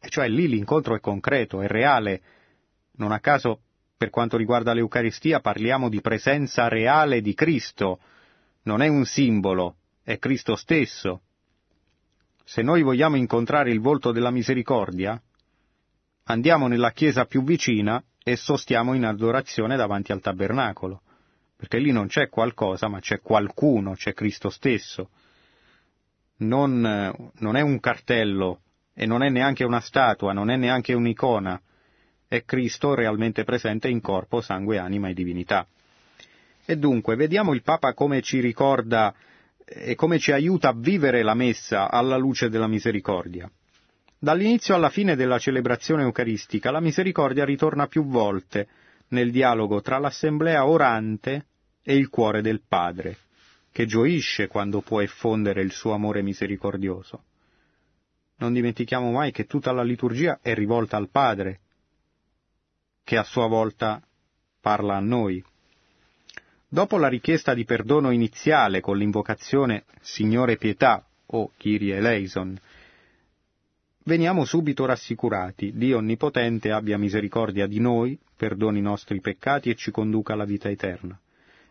[0.00, 2.20] E cioè lì l'incontro è concreto, è reale.
[2.94, 3.60] Non a caso,
[3.96, 8.00] per quanto riguarda l'Eucaristia, parliamo di presenza reale di Cristo.
[8.62, 11.20] Non è un simbolo, è Cristo stesso.
[12.42, 15.22] Se noi vogliamo incontrare il volto della misericordia,
[16.28, 21.02] andiamo nella chiesa più vicina e sostiamo in adorazione davanti al tabernacolo,
[21.56, 25.10] perché lì non c'è qualcosa, ma c'è qualcuno, c'è Cristo stesso.
[26.38, 28.60] Non, non è un cartello
[28.94, 31.60] e non è neanche una statua, non è neanche un'icona,
[32.28, 35.66] è Cristo realmente presente in corpo, sangue, anima e divinità.
[36.64, 39.14] E dunque, vediamo il Papa come ci ricorda
[39.64, 43.50] e come ci aiuta a vivere la messa alla luce della misericordia.
[44.20, 48.66] Dall'inizio alla fine della celebrazione eucaristica la misericordia ritorna più volte
[49.08, 51.46] nel dialogo tra l'assemblea orante
[51.84, 53.16] e il cuore del Padre,
[53.70, 57.22] che gioisce quando può effondere il suo amore misericordioso.
[58.38, 61.60] Non dimentichiamo mai che tutta la liturgia è rivolta al Padre,
[63.04, 64.02] che a sua volta
[64.60, 65.42] parla a noi.
[66.68, 72.58] Dopo la richiesta di perdono iniziale con l'invocazione Signore pietà o Kyrie eleison,
[74.08, 75.72] veniamo subito rassicurati.
[75.74, 80.70] Dio Onnipotente abbia misericordia di noi, perdoni i nostri peccati e ci conduca alla vita
[80.70, 81.16] eterna.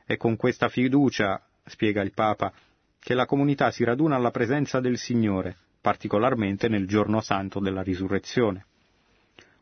[0.06, 2.54] È con questa fiducia, spiega il Papa,
[3.00, 8.66] che la comunità si raduna alla presenza del Signore, particolarmente nel giorno santo della risurrezione.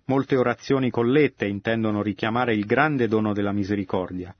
[0.07, 4.35] Molte orazioni collette intendono richiamare il grande dono della misericordia.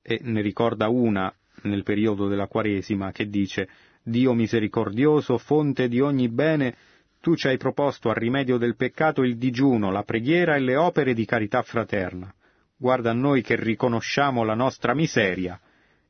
[0.00, 3.68] E ne ricorda una nel periodo della Quaresima che dice
[4.08, 6.74] Dio misericordioso, fonte di ogni bene,
[7.20, 11.14] tu ci hai proposto al rimedio del peccato il digiuno, la preghiera e le opere
[11.14, 12.32] di carità fraterna.
[12.76, 15.60] Guarda a noi che riconosciamo la nostra miseria,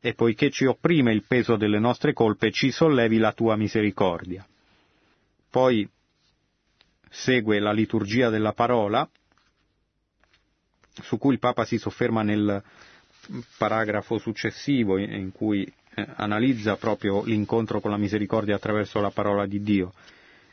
[0.01, 4.47] e poiché ci opprime il peso delle nostre colpe, ci sollevi la tua misericordia.
[5.51, 5.89] Poi
[7.11, 9.09] segue la liturgia della parola,
[11.03, 12.63] su cui il Papa si sofferma nel
[13.57, 15.71] paragrafo successivo in cui
[16.17, 19.93] analizza proprio l'incontro con la misericordia attraverso la parola di Dio.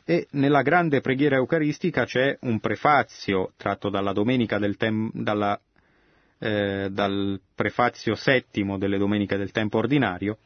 [0.04, 5.60] E nella grande preghiera eucaristica c'è un prefazio tratto dalla domenica del tem- dalla,
[6.38, 10.38] eh, dal prefazio settimo delle domeniche del tempo ordinario,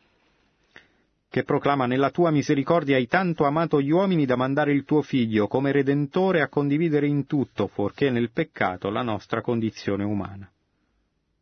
[1.29, 5.47] che proclama nella tua misericordia hai tanto amato gli uomini da mandare il tuo figlio
[5.47, 10.51] come redentore a condividere in tutto, fuorché nel peccato, la nostra condizione umana.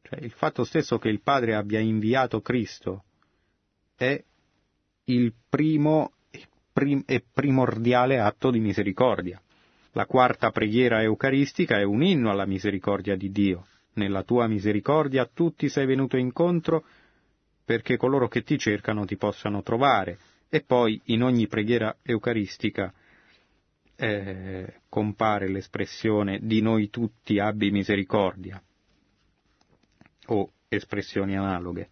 [0.03, 3.05] Cioè il fatto stesso che il Padre abbia inviato Cristo
[3.99, 4.23] è
[5.07, 6.13] il primo
[7.07, 9.43] e primordiale atto di misericordia.
[9.93, 13.67] La quarta preghiera eucaristica è un inno alla misericordia di Dio.
[13.95, 16.85] Nella tua misericordia tutti sei venuto incontro
[17.65, 20.19] perché coloro che ti cercano ti possano trovare.
[20.49, 22.95] E poi in ogni preghiera eucaristica
[23.97, 28.63] eh, compare l'espressione di noi tutti abbi misericordia
[30.27, 31.91] o espressioni analoghe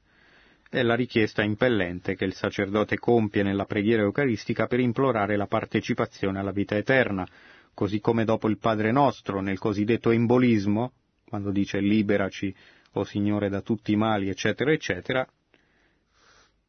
[0.68, 6.38] è la richiesta impellente che il sacerdote compie nella preghiera eucaristica per implorare la partecipazione
[6.38, 7.26] alla vita eterna,
[7.72, 10.92] così come dopo il Padre nostro nel cosiddetto embolismo,
[11.28, 12.54] quando dice liberaci,
[12.92, 15.26] o oh Signore, da tutti i mali, eccetera, eccetera,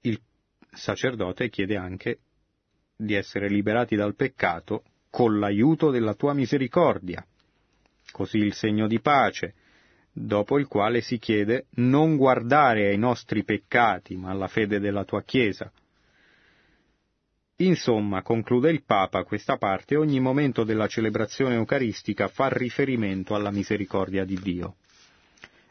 [0.02, 0.20] il
[0.70, 2.20] sacerdote chiede anche
[2.96, 7.26] di essere liberati dal peccato con l'aiuto della tua misericordia.
[8.12, 9.54] Così il segno di pace,
[10.20, 15.22] dopo il quale si chiede non guardare ai nostri peccati, ma alla fede della tua
[15.22, 15.72] Chiesa.
[17.58, 24.26] Insomma, conclude il Papa questa parte, ogni momento della celebrazione eucaristica fa riferimento alla misericordia
[24.26, 24.76] di Dio.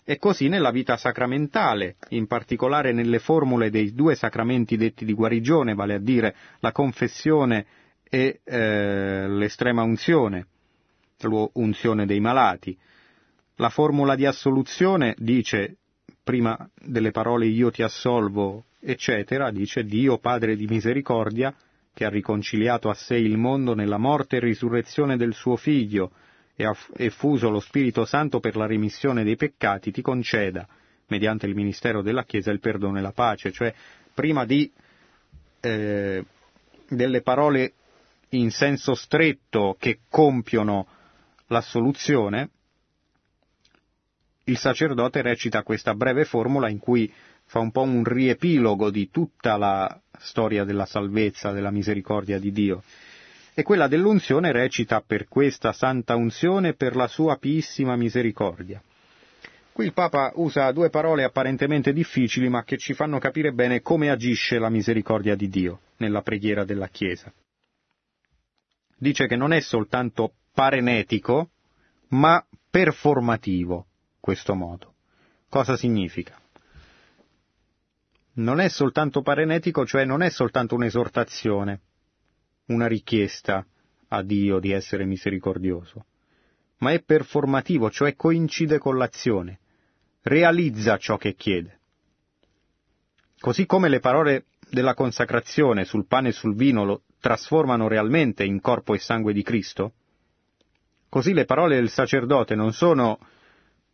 [0.05, 5.75] E così nella vita sacramentale, in particolare nelle formule dei due sacramenti detti di guarigione,
[5.75, 7.67] vale a dire la confessione
[8.09, 10.47] e eh, l'estrema unzione,
[11.23, 12.77] l'unzione dei malati,
[13.57, 15.77] la formula di assoluzione dice,
[16.23, 21.55] prima delle parole io ti assolvo, eccetera, dice Dio Padre di misericordia,
[21.93, 26.13] che ha riconciliato a sé il mondo nella morte e risurrezione del suo Figlio,
[26.55, 30.67] e ha effuso lo Spirito Santo per la remissione dei peccati, ti conceda,
[31.09, 33.53] mediante il ministero della Chiesa, il perdono e la pace.
[33.53, 33.75] Cioè,
[34.13, 34.71] prima di
[35.61, 36.25] eh,
[36.89, 37.73] delle parole
[38.31, 40.87] in senso stretto che compiono
[41.49, 42.51] l'assoluzione,
[44.49, 47.13] il sacerdote recita questa breve formula in cui
[47.47, 52.83] fa un po' un riepilogo di tutta la storia della salvezza, della misericordia di Dio.
[53.55, 58.81] E quella dell'unzione recita per questa santa unzione per la sua piissima misericordia.
[59.73, 64.11] Qui il Papa usa due parole apparentemente difficili ma che ci fanno capire bene come
[64.11, 67.33] agisce la misericordia di Dio nella preghiera della Chiesa.
[68.97, 71.51] Dice che non è soltanto parenetico,
[72.09, 73.87] ma performativo
[74.27, 74.95] questo modo.
[75.49, 76.37] Cosa significa?
[78.39, 81.81] Non è soltanto parenetico, cioè non è soltanto un'esortazione,
[82.67, 83.65] una richiesta
[84.09, 86.07] a Dio di essere misericordioso,
[86.79, 89.61] ma è performativo, cioè coincide con l'azione,
[90.23, 91.79] realizza ciò che chiede.
[93.39, 98.61] Così come le parole della consacrazione sul pane e sul vino lo trasformano realmente in
[98.61, 99.93] corpo e sangue di Cristo,
[101.09, 103.21] così le parole del sacerdote non sono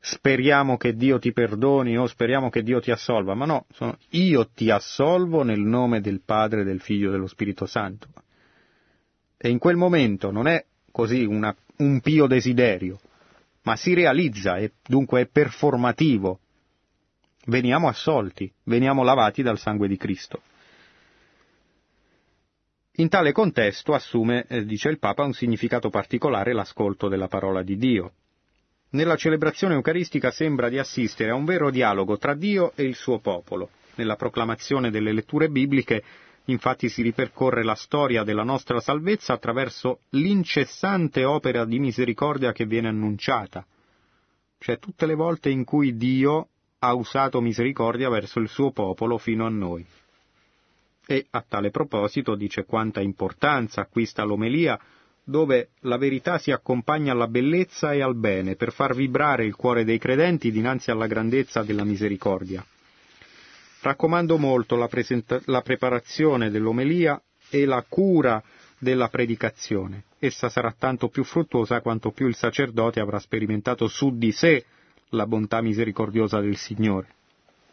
[0.04, 4.48] speriamo che Dio ti perdoni o speriamo che Dio ti assolva, ma no, sono io
[4.48, 8.08] ti assolvo nel nome del Padre, del Figlio e dello Spirito Santo.
[9.38, 12.98] E in quel momento non è così una, un pio desiderio,
[13.62, 16.40] ma si realizza e dunque è performativo.
[17.46, 20.42] Veniamo assolti, veniamo lavati dal sangue di Cristo.
[22.96, 27.76] In tale contesto assume, eh, dice il Papa, un significato particolare l'ascolto della parola di
[27.76, 28.12] Dio.
[28.95, 33.20] Nella celebrazione eucaristica sembra di assistere a un vero dialogo tra Dio e il suo
[33.20, 33.70] popolo.
[33.95, 36.03] Nella proclamazione delle letture bibliche
[36.47, 42.88] infatti si ripercorre la storia della nostra salvezza attraverso l'incessante opera di misericordia che viene
[42.88, 43.64] annunciata,
[44.59, 46.49] cioè tutte le volte in cui Dio
[46.80, 49.86] ha usato misericordia verso il suo popolo fino a noi.
[51.07, 54.78] E a tale proposito dice quanta importanza acquista l'omelia
[55.25, 59.85] dove la verità si accompagna alla bellezza e al bene per far vibrare il cuore
[59.85, 62.64] dei credenti dinanzi alla grandezza della misericordia.
[63.83, 68.43] Raccomando molto la, presenta- la preparazione dell'omelia e la cura
[68.79, 70.05] della predicazione.
[70.18, 74.64] Essa sarà tanto più fruttuosa quanto più il sacerdote avrà sperimentato su di sé
[75.11, 77.09] la bontà misericordiosa del Signore.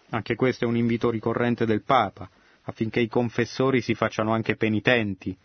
[0.10, 2.30] Anche questo è un invito ricorrente del Papa,
[2.64, 5.36] affinché i confessori si facciano anche penitenti,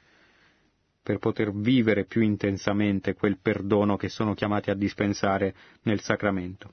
[1.04, 6.72] per poter vivere più intensamente quel perdono che sono chiamati a dispensare nel sacramento.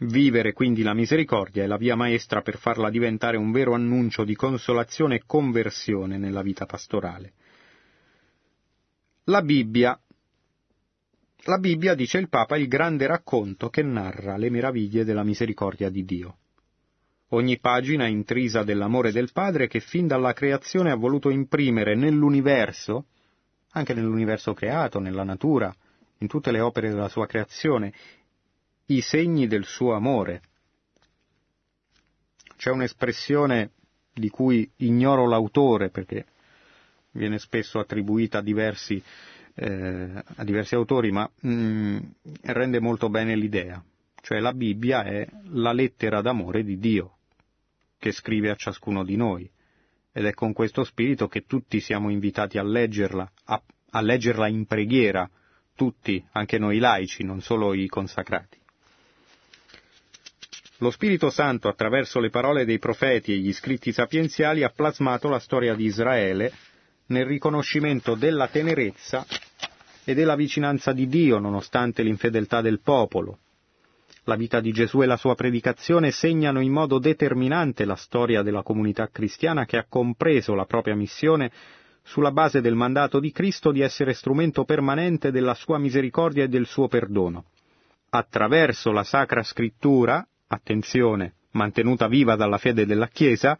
[0.00, 4.34] Vivere quindi la misericordia è la via maestra per farla diventare un vero annuncio di
[4.34, 7.34] consolazione e conversione nella vita pastorale.
[9.24, 10.00] La Bibbia.
[11.44, 15.90] La Bibbia, dice il Papa, è il grande racconto che narra le meraviglie della misericordia
[15.90, 16.36] di Dio.
[17.34, 23.06] Ogni pagina intrisa dell'amore del Padre che fin dalla creazione ha voluto imprimere nell'universo,
[23.70, 25.74] anche nell'universo creato, nella natura,
[26.18, 27.94] in tutte le opere della sua creazione,
[28.86, 30.42] i segni del suo amore.
[32.56, 33.70] C'è un'espressione
[34.12, 36.26] di cui ignoro l'autore perché
[37.12, 39.02] viene spesso attribuita a diversi,
[39.54, 41.98] eh, a diversi autori, ma mm,
[42.42, 43.82] rende molto bene l'idea.
[44.20, 47.16] Cioè la Bibbia è la lettera d'amore di Dio
[48.02, 49.48] che scrive a ciascuno di noi
[50.10, 54.66] ed è con questo spirito che tutti siamo invitati a leggerla, a, a leggerla in
[54.66, 55.30] preghiera,
[55.76, 58.58] tutti, anche noi laici, non solo i consacrati.
[60.78, 65.38] Lo Spirito Santo, attraverso le parole dei profeti e gli scritti sapienziali, ha plasmato la
[65.38, 66.52] storia di Israele
[67.06, 69.24] nel riconoscimento della tenerezza
[70.02, 73.38] e della vicinanza di Dio nonostante l'infedeltà del popolo.
[74.26, 78.62] La vita di Gesù e la sua predicazione segnano in modo determinante la storia della
[78.62, 81.50] comunità cristiana che ha compreso la propria missione
[82.04, 86.66] sulla base del mandato di Cristo di essere strumento permanente della sua misericordia e del
[86.66, 87.46] suo perdono.
[88.10, 93.58] Attraverso la Sacra Scrittura, attenzione, mantenuta viva dalla fede della Chiesa,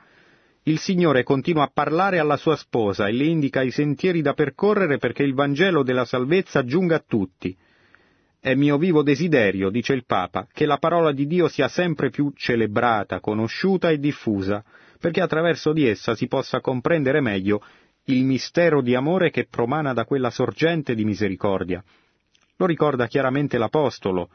[0.65, 4.99] il Signore continua a parlare alla sua sposa e le indica i sentieri da percorrere
[4.99, 7.57] perché il Vangelo della salvezza giunga a tutti.
[8.45, 12.33] È mio vivo desiderio, dice il Papa, che la parola di Dio sia sempre più
[12.35, 14.65] celebrata, conosciuta e diffusa,
[14.99, 17.63] perché attraverso di essa si possa comprendere meglio
[18.07, 21.85] il mistero di amore che promana da quella sorgente di misericordia.
[22.57, 24.29] Lo ricorda chiaramente l'Apostolo,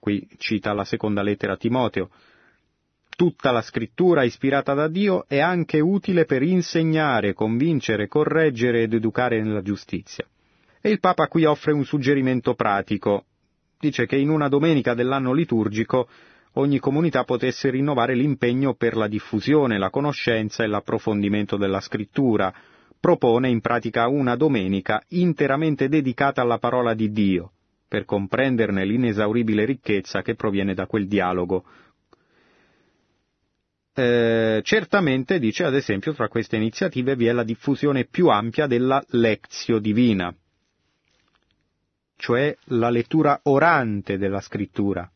[0.00, 2.10] qui cita la seconda lettera a Timoteo,
[3.14, 9.40] tutta la scrittura ispirata da Dio è anche utile per insegnare, convincere, correggere ed educare
[9.40, 10.26] nella giustizia.
[10.80, 13.26] E il Papa qui offre un suggerimento pratico.
[13.82, 16.08] Dice che in una domenica dell'anno liturgico
[16.52, 22.54] ogni comunità potesse rinnovare l'impegno per la diffusione, la conoscenza e l'approfondimento della scrittura.
[23.00, 27.54] Propone in pratica una domenica interamente dedicata alla parola di Dio,
[27.88, 31.64] per comprenderne l'inesauribile ricchezza che proviene da quel dialogo.
[33.94, 39.02] Eh, certamente, dice ad esempio, tra queste iniziative vi è la diffusione più ampia della
[39.08, 40.32] lezio divina,
[42.22, 45.10] cioè la lettura orante della scrittura,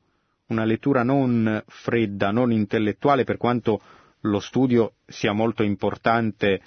[0.49, 3.81] una lettura non fredda, non intellettuale, per quanto
[4.23, 6.61] lo studio sia molto importante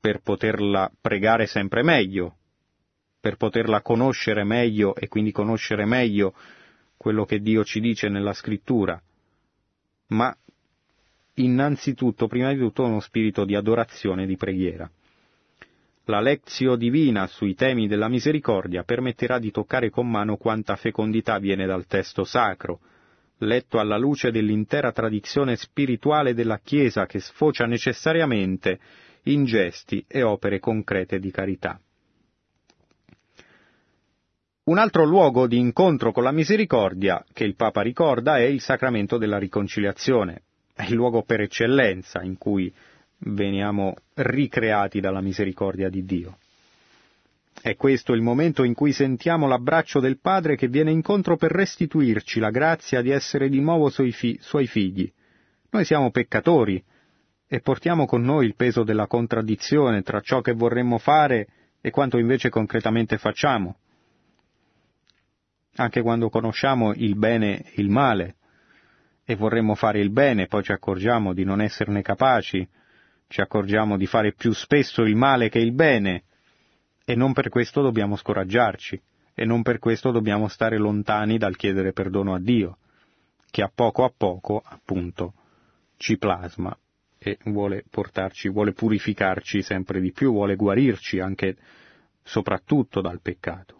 [0.00, 2.38] per poterla pregare sempre meglio,
[3.20, 6.34] per poterla conoscere meglio e quindi conoscere meglio
[6.96, 9.00] quello che Dio ci dice nella scrittura,
[10.08, 10.36] ma
[11.34, 14.90] innanzitutto, prima di tutto, uno spirito di adorazione e di preghiera.
[16.10, 21.66] La lezio divina sui temi della misericordia permetterà di toccare con mano quanta fecondità viene
[21.66, 22.80] dal testo sacro,
[23.40, 28.78] letto alla luce dell'intera tradizione spirituale della Chiesa che sfocia necessariamente
[29.24, 31.78] in gesti e opere concrete di carità.
[34.64, 39.18] Un altro luogo di incontro con la misericordia che il Papa ricorda è il sacramento
[39.18, 40.40] della riconciliazione.
[40.74, 42.72] È il luogo per eccellenza in cui
[43.20, 46.38] veniamo ricreati dalla misericordia di Dio.
[47.60, 52.38] È questo il momento in cui sentiamo l'abbraccio del Padre che viene incontro per restituirci
[52.38, 55.10] la grazia di essere di nuovo suoi, fi- suoi figli.
[55.70, 56.82] Noi siamo peccatori
[57.46, 61.48] e portiamo con noi il peso della contraddizione tra ciò che vorremmo fare
[61.80, 63.78] e quanto invece concretamente facciamo
[65.82, 68.36] anche quando conosciamo il bene e il male
[69.24, 72.66] e vorremmo fare il bene, poi ci accorgiamo di non esserne capaci,
[73.28, 76.24] ci accorgiamo di fare più spesso il male che il bene,
[77.04, 79.00] e non per questo dobbiamo scoraggiarci,
[79.34, 82.78] e non per questo dobbiamo stare lontani dal chiedere perdono a Dio,
[83.50, 85.34] che a poco a poco, appunto,
[85.96, 86.76] ci plasma
[87.18, 91.56] e vuole portarci, vuole purificarci sempre di più, vuole guarirci anche
[92.22, 93.76] soprattutto dal peccato.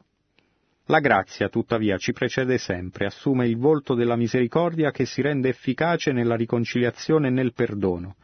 [0.86, 6.12] La grazia, tuttavia, ci precede sempre, assume il volto della misericordia che si rende efficace
[6.12, 8.16] nella riconciliazione e nel perdono.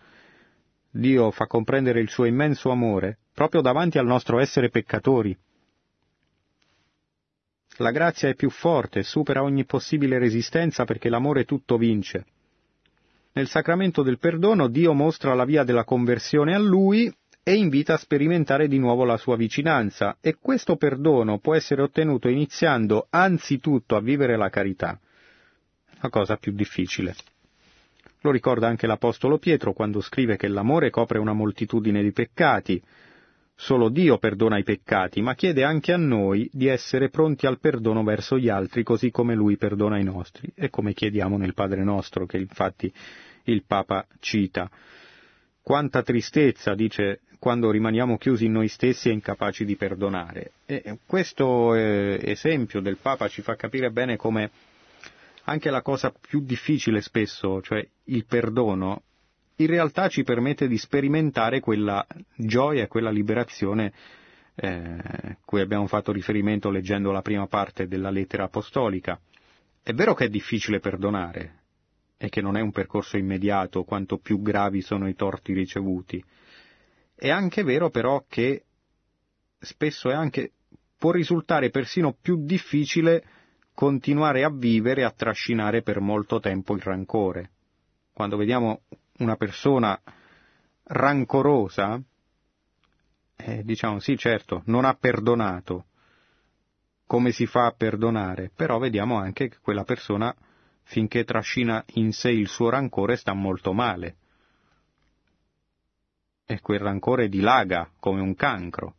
[0.97, 5.37] Dio fa comprendere il suo immenso amore proprio davanti al nostro essere peccatori.
[7.79, 12.25] La grazia è più forte, supera ogni possibile resistenza perché l'amore tutto vince.
[13.33, 17.99] Nel sacramento del perdono Dio mostra la via della conversione a Lui e invita a
[17.99, 24.01] sperimentare di nuovo la sua vicinanza e questo perdono può essere ottenuto iniziando anzitutto a
[24.01, 24.97] vivere la carità,
[26.01, 27.17] la cosa più difficile.
[28.25, 32.83] Lo ricorda anche l'Apostolo Pietro quando scrive che l'amore copre una moltitudine di peccati,
[33.57, 38.03] Solo Dio perdona i peccati, ma chiede anche a noi di essere pronti al perdono
[38.03, 42.27] verso gli altri, così come Lui perdona i nostri, e come chiediamo nel Padre nostro,
[42.27, 42.93] che infatti
[43.45, 44.69] il Papa cita.
[45.63, 50.53] Quanta tristezza, dice, quando rimaniamo chiusi in noi stessi e incapaci di perdonare.
[50.67, 54.51] E questo eh, esempio del Papa ci fa capire bene come
[55.45, 59.03] anche la cosa più difficile spesso, cioè il perdono,
[59.57, 62.05] in realtà ci permette di sperimentare quella
[62.37, 63.93] gioia quella liberazione
[64.57, 69.21] eh, cui abbiamo fatto riferimento leggendo la prima parte della lettera apostolica.
[69.83, 71.63] È vero che è difficile perdonare
[72.17, 76.25] e che non è un percorso immediato quanto più gravi sono i torti ricevuti.
[77.15, 78.65] È anche vero però che
[79.59, 80.53] spesso anche,
[80.97, 83.25] può risultare persino più difficile
[83.75, 87.51] continuare a vivere e a trascinare per molto tempo il rancore.
[88.13, 88.83] Quando vediamo
[89.19, 90.01] una persona
[90.85, 92.01] rancorosa,
[93.37, 95.87] eh, diciamo sì certo, non ha perdonato.
[97.07, 98.51] Come si fa a perdonare?
[98.55, 100.35] Però vediamo anche che quella persona,
[100.85, 104.17] finché trascina in sé il suo rancore, sta molto male.
[106.47, 108.95] E quel rancore dilaga come un cancro.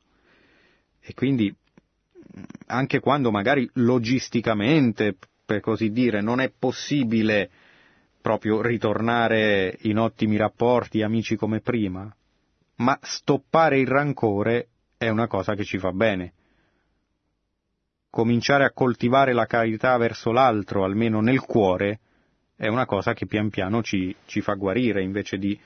[0.99, 1.55] E quindi,
[2.67, 5.15] anche quando magari logisticamente,
[5.45, 7.49] per così dire, non è possibile
[8.21, 12.13] proprio ritornare in ottimi rapporti, amici come prima,
[12.77, 16.33] ma stoppare il rancore è una cosa che ci fa bene.
[18.09, 21.99] Cominciare a coltivare la carità verso l'altro, almeno nel cuore,
[22.55, 25.59] è una cosa che pian piano ci, ci fa guarire, invece di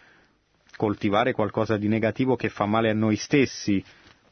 [0.75, 3.83] coltivare qualcosa di negativo che fa male a noi stessi,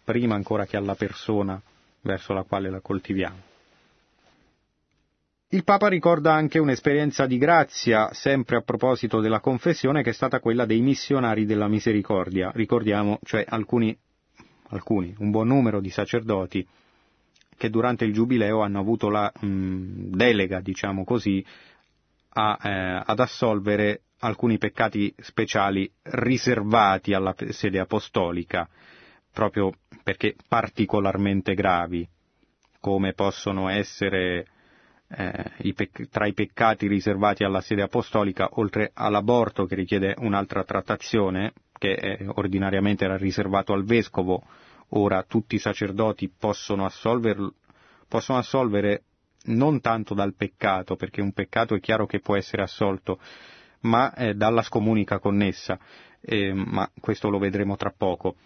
[0.03, 1.61] prima ancora che alla persona
[2.07, 3.43] verso la quale la coltiviamo.
[5.49, 10.39] Il Papa ricorda anche un'esperienza di grazia, sempre a proposito della confessione, che è stata
[10.39, 12.51] quella dei missionari della misericordia.
[12.53, 13.97] Ricordiamo, cioè alcuni,
[14.69, 16.67] alcuni un buon numero di sacerdoti
[17.57, 21.43] che durante il Giubileo hanno avuto la mh, delega, diciamo così,
[22.29, 28.67] a, eh, ad assolvere alcuni peccati speciali riservati alla sede apostolica,
[29.31, 29.71] proprio
[30.07, 32.07] perché particolarmente gravi,
[32.79, 34.47] come possono essere
[35.09, 41.51] eh, pec- tra i peccati riservati alla sede apostolica, oltre all'aborto che richiede un'altra trattazione,
[41.77, 44.43] che eh, ordinariamente era riservato al vescovo,
[44.91, 47.53] ora tutti i sacerdoti possono, assolver-
[48.07, 49.03] possono assolvere
[49.47, 53.19] non tanto dal peccato, perché un peccato è chiaro che può essere assolto,
[53.81, 55.77] ma eh, dalla scomunica connessa,
[56.53, 58.37] ma questo lo vedremo tra poco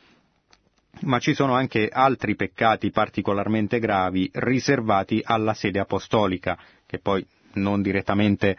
[1.01, 7.81] ma ci sono anche altri peccati particolarmente gravi riservati alla sede apostolica, che poi non
[7.81, 8.55] direttamente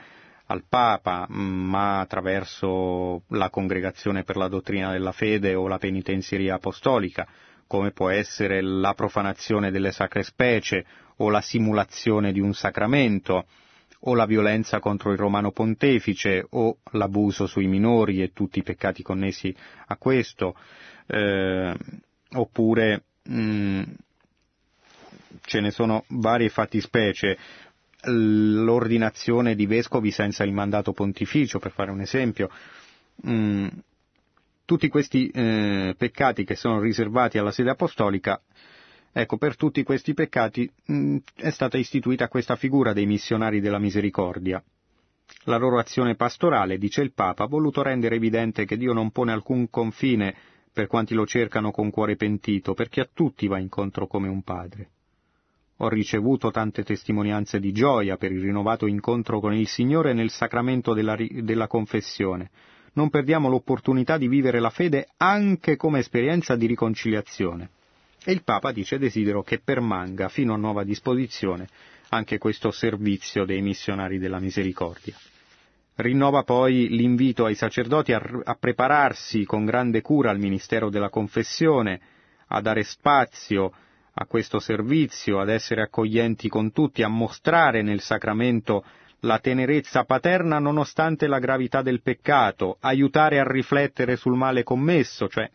[0.46, 7.26] al Papa, ma attraverso la Congregazione per la dottrina della fede o la penitenzieria apostolica,
[7.66, 10.84] come può essere la profanazione delle sacre specie
[11.16, 13.46] o la simulazione di un sacramento,
[14.04, 19.02] o la violenza contro il romano pontefice o l'abuso sui minori e tutti i peccati
[19.02, 19.54] connessi
[19.86, 20.56] a questo.
[21.06, 21.74] Eh,
[22.34, 23.82] oppure mh, mm,
[25.44, 27.38] ce ne sono varie fattispecie,
[28.04, 32.50] l'ordinazione di vescovi senza il mandato pontificio, per fare un esempio.
[33.26, 33.66] Mm,
[34.64, 38.40] tutti questi eh, peccati che sono riservati alla sede apostolica,
[39.12, 43.78] ecco, per tutti questi peccati mh, mm, è stata istituita questa figura dei missionari della
[43.78, 44.62] misericordia.
[45.44, 49.32] La loro azione pastorale, dice il Papa, ha voluto rendere evidente che Dio non pone
[49.32, 50.34] alcun confine
[50.72, 54.88] per quanti lo cercano con cuore pentito, perché a tutti va incontro come un padre.
[55.78, 60.94] Ho ricevuto tante testimonianze di gioia per il rinnovato incontro con il Signore nel sacramento
[60.94, 62.50] della, della confessione.
[62.94, 67.70] Non perdiamo l'opportunità di vivere la fede anche come esperienza di riconciliazione.
[68.24, 71.68] E il Papa dice desidero che permanga fino a nuova disposizione
[72.10, 75.16] anche questo servizio dei missionari della misericordia.
[75.94, 82.00] Rinnova poi l'invito ai sacerdoti a, a prepararsi con grande cura al ministero della confessione,
[82.48, 83.72] a dare spazio
[84.14, 88.84] a questo servizio, ad essere accoglienti con tutti, a mostrare nel sacramento
[89.20, 95.48] la tenerezza paterna nonostante la gravità del peccato, aiutare a riflettere sul male commesso, cioè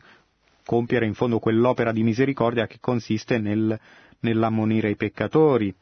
[0.65, 3.77] compiere in fondo quell'opera di misericordia che consiste nel,
[4.19, 5.73] nell'ammonire i peccatori,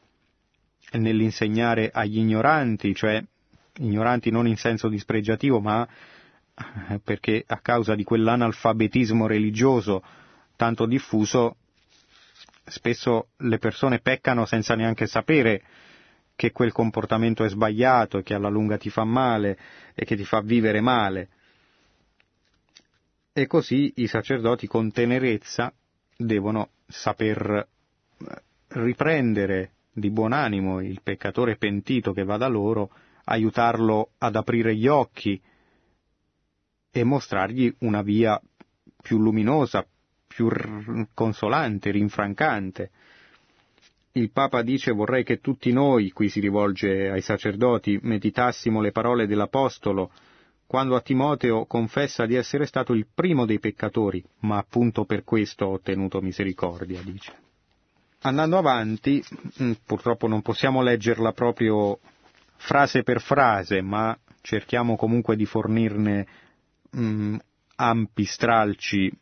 [0.92, 3.22] nell'insegnare agli ignoranti, cioè
[3.78, 5.86] ignoranti non in senso dispregiativo, ma
[6.88, 10.02] eh, perché a causa di quell'analfabetismo religioso
[10.56, 11.56] tanto diffuso,
[12.64, 15.62] spesso le persone peccano senza neanche sapere
[16.34, 19.58] che quel comportamento è sbagliato e che alla lunga ti fa male
[19.94, 21.28] e che ti fa vivere male.
[23.32, 25.72] E così i sacerdoti con tenerezza
[26.16, 27.66] devono saper
[28.18, 32.90] eh, riprendere di buon animo il peccatore pentito che va da loro,
[33.28, 35.40] aiutarlo ad aprire gli occhi
[36.90, 38.40] e mostrargli una via
[39.02, 39.86] più luminosa,
[40.26, 40.48] più
[41.14, 42.90] consolante, rinfrancante.
[44.12, 49.26] Il Papa dice vorrei che tutti noi, qui si rivolge ai sacerdoti, meditassimo le parole
[49.26, 50.10] dell'Apostolo,
[50.66, 55.66] quando a Timoteo confessa di essere stato il primo dei peccatori, ma appunto per questo
[55.66, 57.32] ho ottenuto misericordia, dice.
[58.22, 59.22] Andando avanti,
[59.62, 61.98] mm, purtroppo non possiamo leggerla proprio
[62.56, 66.26] frase per frase, ma cerchiamo comunque di fornirne
[66.90, 67.36] mh, mm,
[67.76, 69.12] ampi stralci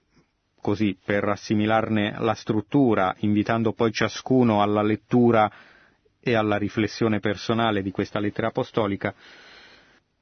[0.61, 5.51] così per assimilarne la struttura, invitando poi ciascuno alla lettura
[6.20, 9.14] e alla riflessione personale di questa lettera apostolica,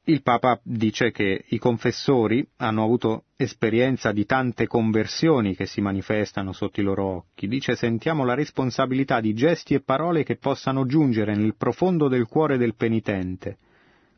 [0.07, 6.53] il Papa dice che i confessori hanno avuto esperienza di tante conversioni che si manifestano
[6.53, 7.47] sotto i loro occhi.
[7.47, 12.59] Dice sentiamo la responsabilità di gesti e parole che possano giungere nel profondo del cuore
[12.59, 13.59] del penitente,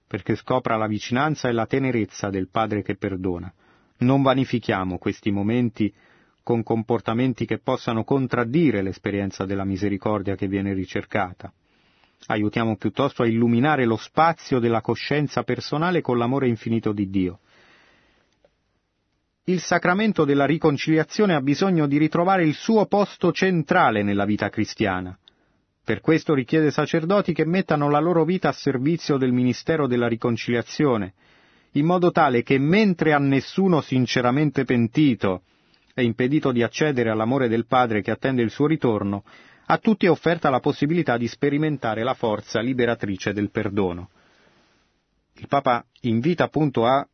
[0.07, 3.53] perché scopra la vicinanza e la tenerezza del Padre che perdona.
[3.99, 5.93] Non vanifichiamo questi momenti
[6.43, 11.53] con comportamenti che possano contraddire l'esperienza della misericordia che viene ricercata.
[12.27, 17.41] Aiutiamo piuttosto a illuminare lo spazio della coscienza personale con l'amore infinito di Dio.
[19.45, 25.17] Il sacramento della riconciliazione ha bisogno di ritrovare il suo posto centrale nella vita cristiana.
[25.85, 31.13] Per questo richiede sacerdoti che mettano la loro vita a servizio del ministero della riconciliazione,
[31.73, 35.43] in modo tale che mentre a nessuno sinceramente pentito
[35.93, 39.25] è impedito di accedere all'amore del Padre che attende il suo ritorno,
[39.67, 44.11] a tutti è offerta la possibilità di sperimentare la forza liberatrice del perdono.
[45.35, 47.07] Il Papa invita appunto a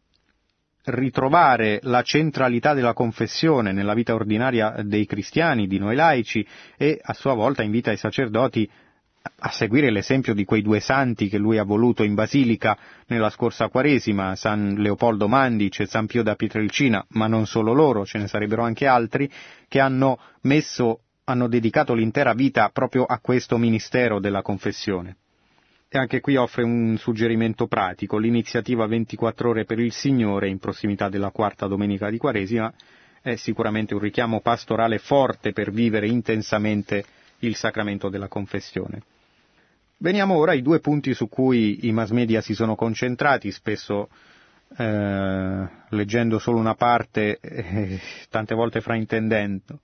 [0.85, 6.47] ritrovare la centralità della confessione nella vita ordinaria dei cristiani, di noi laici,
[6.77, 8.69] e a sua volta invita i sacerdoti
[9.41, 12.77] a seguire l'esempio di quei due santi che lui ha voluto in Basilica
[13.09, 18.07] nella scorsa Quaresima, San Leopoldo Mandice e San Pio da Pietrelcina, ma non solo loro,
[18.07, 19.31] ce ne sarebbero anche altri,
[19.69, 25.17] che hanno messo, hanno dedicato l'intera vita proprio a questo ministero della confessione.
[25.89, 31.09] E anche qui offre un suggerimento pratico, l'iniziativa 24 ore per il Signore in prossimità
[31.09, 32.73] della quarta domenica di Quaresima
[33.23, 37.05] è sicuramente un richiamo pastorale forte per vivere intensamente
[37.41, 39.03] il sacramento della confessione.
[39.99, 44.09] Veniamo ora ai due punti su cui i mass media si sono concentrati, spesso
[44.77, 48.01] eh, leggendo solo una parte, eh,
[48.31, 49.81] tante volte fraintendendo.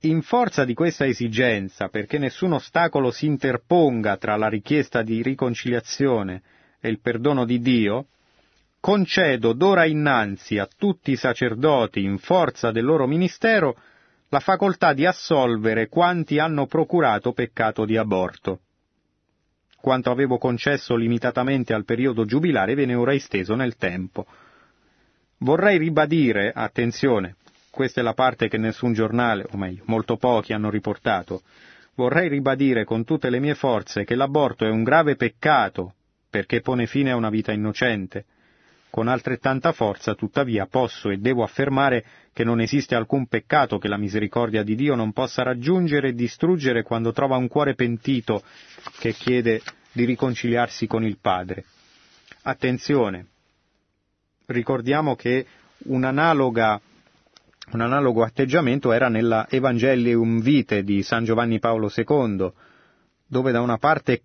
[0.00, 6.42] In forza di questa esigenza, perché nessun ostacolo si interponga tra la richiesta di riconciliazione
[6.80, 8.08] e il perdono di Dio,
[8.78, 13.76] concedo d'ora innanzi a tutti i sacerdoti in forza del loro ministero
[14.28, 18.60] la facoltà di assolvere quanti hanno procurato peccato di aborto.
[19.80, 24.26] Quanto avevo concesso limitatamente al periodo giubilare viene ora esteso nel tempo.
[25.38, 27.36] Vorrei ribadire, attenzione,
[27.76, 31.42] questa è la parte che nessun giornale, o meglio, molto pochi hanno riportato,
[31.94, 35.92] vorrei ribadire con tutte le mie forze che l'aborto è un grave peccato
[36.30, 38.24] perché pone fine a una vita innocente,
[38.88, 42.02] con altrettanta forza, tuttavia, posso e devo affermare
[42.32, 46.82] che non esiste alcun peccato che la misericordia di Dio non possa raggiungere e distruggere
[46.82, 48.42] quando trova un cuore pentito
[48.98, 49.60] che chiede
[49.92, 51.64] di riconciliarsi con il Padre.
[52.40, 53.26] Attenzione,
[54.46, 55.44] ricordiamo che
[55.88, 56.80] un, analoga,
[57.72, 62.52] un analogo atteggiamento era nella Evangelium Vitae di San Giovanni Paolo II,
[63.26, 64.22] dove da una parte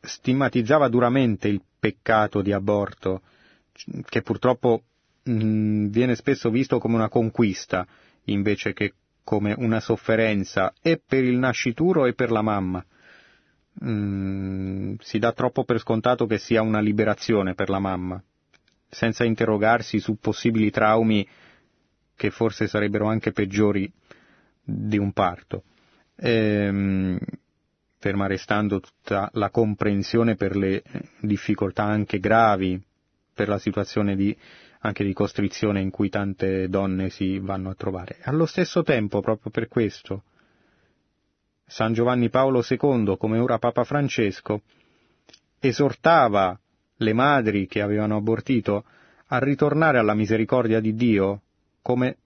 [0.00, 3.22] stigmatizzava duramente il peccato di aborto,
[4.08, 4.82] che purtroppo
[5.22, 7.86] mh, mm, viene spesso visto come una conquista
[8.24, 8.94] invece che
[9.24, 12.84] come una sofferenza e per il nascituro e per la mamma.
[13.84, 18.22] Mm, si dà troppo per scontato che sia una liberazione per la mamma,
[18.88, 21.26] senza interrogarsi su possibili traumi
[22.18, 23.90] che forse sarebbero anche peggiori
[24.60, 25.62] di un parto.
[26.16, 27.16] Ehm,
[28.00, 30.82] ferma restando tutta la comprensione per le
[31.20, 32.82] difficoltà anche gravi
[33.32, 34.36] per la situazione di,
[34.80, 38.18] anche di costrizione in cui tante donne si vanno a trovare.
[38.22, 40.24] Allo stesso tempo, proprio per questo,
[41.66, 44.62] San Giovanni Paolo II, come ora Papa Francesco,
[45.60, 46.58] esortava
[46.96, 48.84] le madri che avevano abortito
[49.28, 51.42] a ritornare alla misericordia di Dio
[51.82, 52.16] come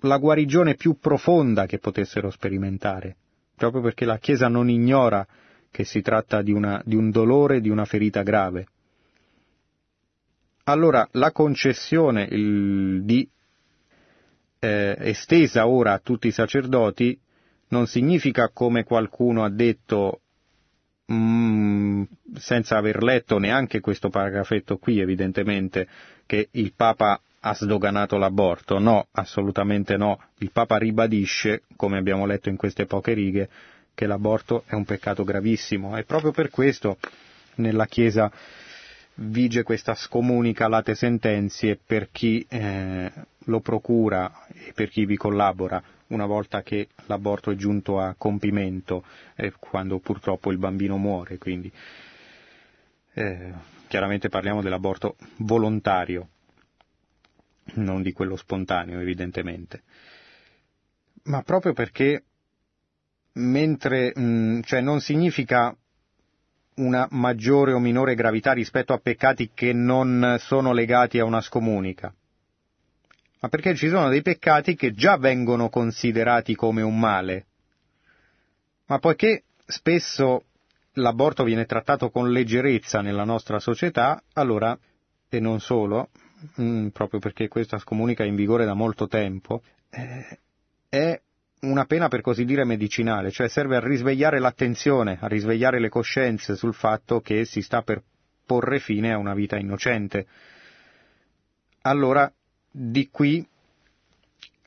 [0.00, 3.16] la guarigione più profonda che potessero sperimentare,
[3.56, 5.26] proprio perché la Chiesa non ignora
[5.70, 8.66] che si tratta di, una, di un dolore, di una ferita grave.
[10.64, 13.28] Allora la concessione il, di,
[14.58, 17.18] eh, estesa ora a tutti i sacerdoti
[17.68, 20.20] non significa, come qualcuno ha detto,
[21.12, 22.02] mm,
[22.36, 25.86] senza aver letto neanche questo paragrafetto qui, evidentemente,
[26.26, 28.78] che il Papa ha sdoganato l'aborto.
[28.78, 30.18] No, assolutamente no.
[30.38, 33.48] Il Papa ribadisce, come abbiamo letto in queste poche righe,
[33.94, 36.98] che l'aborto è un peccato gravissimo e proprio per questo
[37.56, 38.30] nella Chiesa
[39.14, 43.10] vige questa scomunica late sentenzie per chi eh,
[43.44, 49.04] lo procura e per chi vi collabora una volta che l'aborto è giunto a compimento,
[49.34, 51.38] eh, quando purtroppo il bambino muore.
[51.38, 51.70] Quindi
[53.14, 53.52] eh,
[53.88, 56.28] chiaramente parliamo dell'aborto volontario,
[57.74, 59.82] non di quello spontaneo, evidentemente.
[61.24, 62.22] Ma proprio perché
[63.32, 65.76] mentre mh, mm, cioè non significa
[66.76, 72.14] una maggiore o minore gravità rispetto a peccati che non sono legati a una scomunica
[73.40, 77.46] ma perché ci sono dei peccati che già vengono considerati come un male.
[78.86, 80.44] Ma poiché spesso
[80.94, 84.76] l'aborto viene trattato con leggerezza nella nostra società, allora,
[85.28, 86.10] e non solo,
[86.60, 90.38] mm, proprio perché questa scomunica è in vigore da molto tempo, eh,
[90.88, 91.20] è
[91.60, 96.54] una pena per così dire medicinale, cioè serve a risvegliare l'attenzione, a risvegliare le coscienze
[96.54, 98.02] sul fatto che si sta per
[98.44, 100.26] porre fine a una vita innocente.
[101.82, 102.30] Allora
[102.78, 103.46] di qui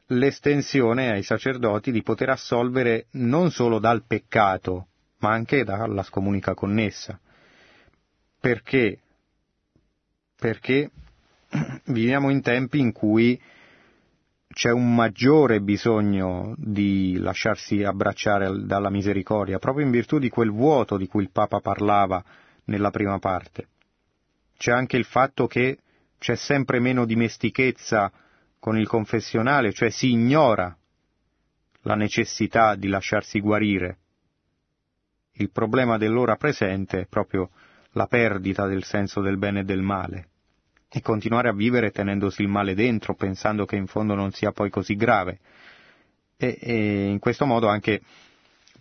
[0.08, 4.88] l'estensione ai sacerdoti di poter assolvere non solo dal peccato,
[5.20, 7.20] ma anche dalla scomunica connessa.
[8.40, 8.98] Perché?
[10.36, 10.90] Perché
[11.86, 13.40] viviamo in tempi in cui
[14.48, 20.98] c'è un maggiore bisogno di lasciarsi abbracciare dalla misericordia, proprio in virtù di quel vuoto
[20.98, 22.24] di cui il Papa parlava
[22.66, 23.68] nella prima parte.
[24.58, 25.78] C'è anche il fatto che
[26.20, 28.12] c'è sempre meno dimestichezza
[28.60, 30.76] con il confessionale, cioè si ignora
[31.84, 33.98] la necessità di lasciarsi guarire.
[35.34, 37.50] Il problema dell'ora presente è proprio
[37.94, 40.28] la perdita del senso del bene e del male
[40.92, 44.70] e continuare a vivere tenendosi il male dentro, pensando che in fondo non sia poi
[44.70, 45.40] così grave.
[46.36, 48.02] E, e in questo modo anche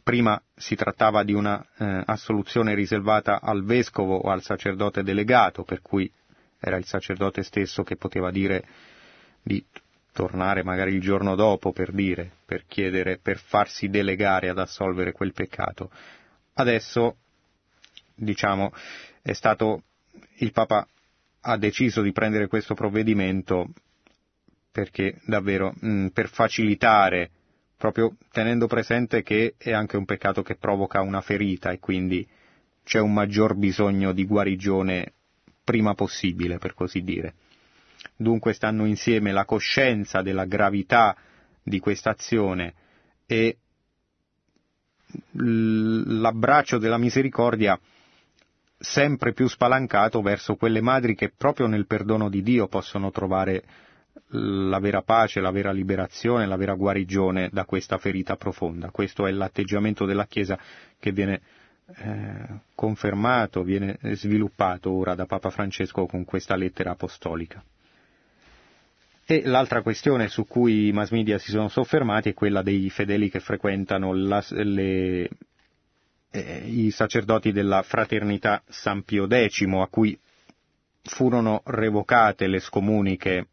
[0.02, 5.82] prima si trattava di una eh, assoluzione riservata al vescovo o al sacerdote delegato, per
[5.82, 6.10] cui
[6.60, 8.64] era il sacerdote stesso che poteva dire
[9.42, 9.64] di
[10.12, 15.32] tornare magari il giorno dopo per dire, per chiedere, per farsi delegare ad assolvere quel
[15.32, 15.90] peccato.
[16.54, 17.16] Adesso,
[18.14, 18.72] diciamo,
[19.22, 19.84] è stato
[20.38, 20.86] il Papa
[21.42, 23.68] ha deciso di prendere questo provvedimento
[24.70, 27.30] perché davvero mh, mm, per facilitare,
[27.76, 32.26] proprio tenendo presente che è anche un peccato che provoca una ferita e quindi
[32.84, 35.12] c'è un maggior bisogno di guarigione
[35.68, 37.34] prima possibile, per così dire.
[38.16, 41.14] Dunque stanno insieme la coscienza della gravità
[41.62, 42.72] di questa azione
[43.26, 43.58] e
[45.32, 47.78] l'abbraccio della misericordia
[48.78, 53.62] sempre più spalancato verso quelle madri che proprio nel perdono di Dio possono trovare
[54.30, 58.90] la vera pace, la vera liberazione, la vera guarigione da questa ferita profonda.
[58.90, 60.58] Questo è l'atteggiamento della Chiesa
[60.98, 61.42] che viene
[61.96, 67.62] eh, confermato, viene sviluppato ora da Papa Francesco con questa lettera apostolica.
[69.24, 73.28] E l'altra questione su cui i mass media si sono soffermati è quella dei fedeli
[73.28, 75.28] che frequentano la, le,
[76.30, 80.18] eh, i sacerdoti della fraternità San Pio X, a cui
[81.02, 83.48] furono revocate le scomuniche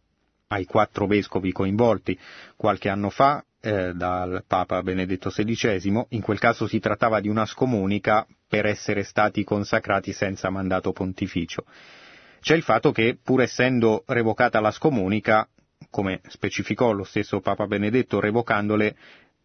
[0.48, 2.18] ai quattro vescovi coinvolti
[2.56, 7.48] qualche anno fa eh, dal Papa Benedetto XVI, in quel caso si trattava di una
[7.48, 11.66] scomunica per essere stati consacrati senza mandato pontificio.
[12.42, 15.48] C'è il fatto che, pur essendo revocata la scomunica,
[15.90, 18.96] come specificò lo stesso Papa Benedetto revocandole,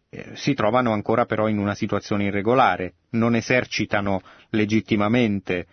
[0.09, 5.65] eh, si trovano ancora però in una situazione irregolare, non esercitano legittimamente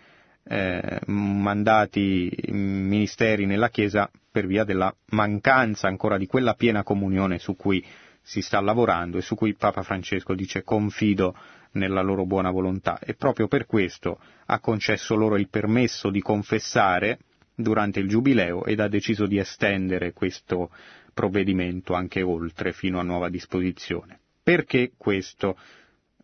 [0.43, 7.55] eh, mandati ministeri nella Chiesa per via della mancanza ancora di quella piena comunione su
[7.55, 7.85] cui
[8.29, 11.35] si sta lavorando e su cui Papa Francesco dice confido
[11.71, 17.17] nella loro buona volontà e proprio per questo ha concesso loro il permesso di confessare
[17.55, 20.69] durante il Giubileo ed ha deciso di estendere questo
[21.11, 24.19] provvedimento anche oltre fino a nuova disposizione.
[24.43, 25.57] Perché questo?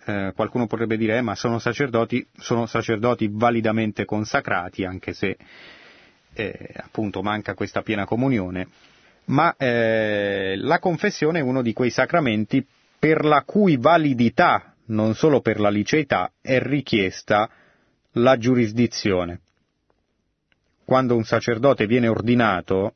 [0.06, 5.38] Eh, qualcuno potrebbe dire, eh, ma sono sacerdoti, sono sacerdoti validamente consacrati, anche se
[6.34, 8.68] eh, appunto manca questa piena comunione,
[9.26, 12.66] ma eh, la confessione è uno di quei sacramenti
[12.98, 17.50] per la cui validità, non solo per la liceità, è richiesta
[18.14, 19.42] la giurisdizione.
[20.84, 22.96] Quando un sacerdote viene ordinato,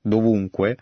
[0.00, 0.76] dovunque,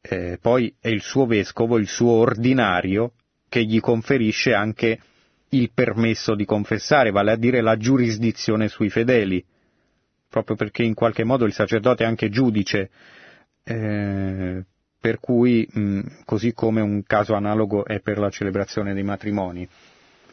[0.00, 3.12] eh, poi è il suo vescovo, il suo ordinario,
[3.48, 4.98] che gli conferisce anche
[5.50, 9.42] il permesso di confessare, vale a dire la giurisdizione sui fedeli,
[10.28, 12.90] proprio perché in qualche modo il sacerdote è anche giudice,
[13.68, 14.64] eh,
[14.98, 19.68] per cui mh, così come un caso analogo è per la celebrazione dei matrimoni.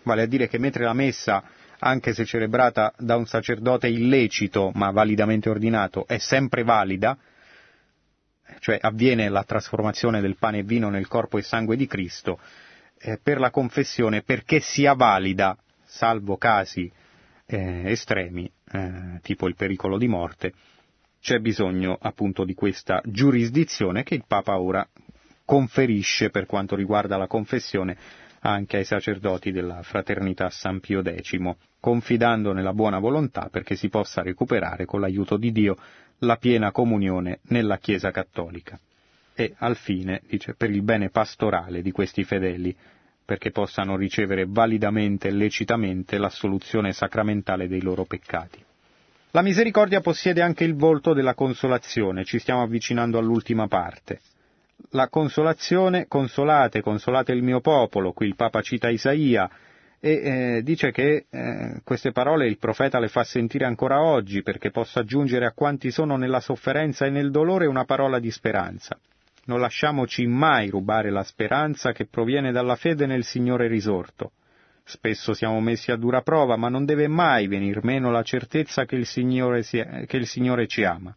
[0.03, 1.43] Vale a dire che mentre la messa,
[1.79, 7.17] anche se celebrata da un sacerdote illecito ma validamente ordinato, è sempre valida,
[8.59, 12.39] cioè avviene la trasformazione del pane e vino nel corpo e sangue di Cristo,
[12.99, 16.89] eh, per la confessione perché sia valida, salvo casi
[17.47, 20.53] eh, estremi, eh, tipo il pericolo di morte,
[21.25, 24.87] c'è bisogno appunto di questa giurisdizione che il Papa ora
[25.43, 27.97] conferisce per quanto riguarda la confessione
[28.41, 31.39] anche ai sacerdoti della fraternità San Pio X,
[31.79, 35.75] confidando nella buona volontà perché si possa recuperare con l'aiuto di Dio
[36.19, 38.79] la piena comunione nella Chiesa cattolica
[39.33, 42.77] e al fine, dice, per il bene pastorale di questi fedeli,
[43.25, 48.63] perché possano ricevere validamente e lecitamente l'assoluzione sacramentale dei loro peccati.
[49.35, 54.21] La misericordia possiede anche il volto della consolazione, ci stiamo avvicinando all'ultima parte.
[54.91, 59.49] La consolazione, consolate, consolate il mio popolo, qui il Papa cita Isaia,
[59.99, 64.71] e eh, dice che eh, queste parole il profeta le fa sentire ancora oggi perché
[64.71, 68.97] possa giungere a quanti sono nella sofferenza e nel dolore una parola di speranza.
[69.47, 74.31] Non lasciamoci mai rubare la speranza che proviene dalla fede nel Signore risorto.
[74.87, 78.95] Spesso siamo messi a dura prova, ma non deve mai venir meno la certezza che
[78.95, 81.13] il Signore, è, che il Signore ci ama.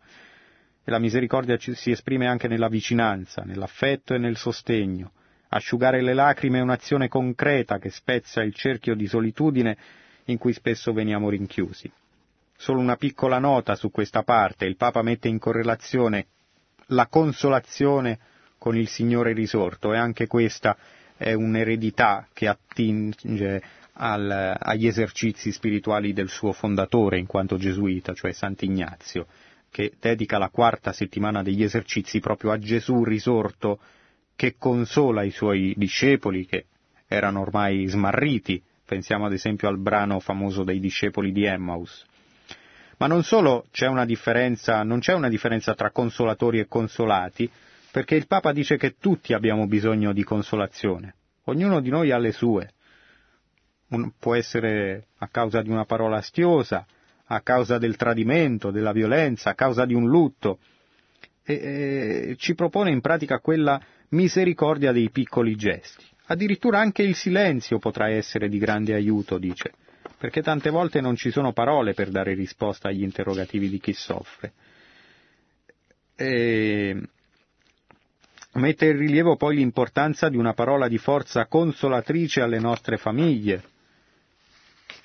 [0.82, 5.12] E la misericordia si esprime anche nella vicinanza, nell'affetto e nel sostegno.
[5.50, 9.76] Asciugare le lacrime è un'azione concreta che spezza il cerchio di solitudine
[10.24, 11.92] in cui spesso veniamo rinchiusi.
[12.56, 16.26] Solo una piccola nota su questa parte, il Papa mette in correlazione
[16.86, 18.18] la consolazione
[18.56, 20.74] con il Signore risorto e anche questa
[21.18, 23.60] è un'eredità che attinge
[23.94, 29.26] al, agli esercizi spirituali del suo fondatore in quanto gesuita, cioè Sant'Ignazio,
[29.70, 33.80] che dedica la quarta settimana degli esercizi proprio a Gesù risorto
[34.36, 36.66] che consola i suoi discepoli che
[37.08, 42.06] erano ormai smarriti, pensiamo ad esempio al brano famoso dei discepoli di Emmaus.
[42.98, 47.50] Ma non solo c'è una differenza, non c'è una differenza tra consolatori e consolati,
[47.98, 51.16] perché il Papa dice che tutti abbiamo bisogno di consolazione.
[51.46, 52.70] Ognuno di noi ha le sue.
[53.88, 56.86] Un, può essere a causa di una parola astiosa,
[57.24, 60.60] a causa del tradimento, della violenza, a causa di un lutto.
[61.42, 66.04] E, e ci propone in pratica quella misericordia dei piccoli gesti.
[66.26, 69.72] Addirittura anche il silenzio potrà essere di grande aiuto, dice
[70.16, 74.52] perché tante volte non ci sono parole per dare risposta agli interrogativi di chi soffre.
[76.16, 77.08] E
[78.54, 83.62] mette in rilievo poi l'importanza di una parola di forza consolatrice alle nostre famiglie,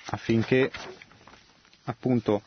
[0.06, 0.70] affinché
[1.84, 2.42] appunto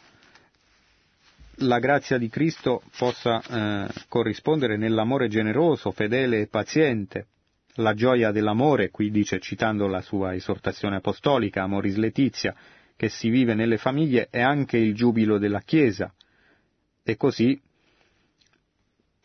[1.62, 7.28] la grazia di Cristo possa eh, corrispondere nell'amore generoso, fedele e paziente
[7.78, 12.56] la gioia dell'amore, qui dice citando la sua esortazione apostolica, Amoris Letizia,
[12.96, 16.12] che si vive nelle famiglie, è anche il giubilo della Chiesa.
[17.04, 17.60] E così,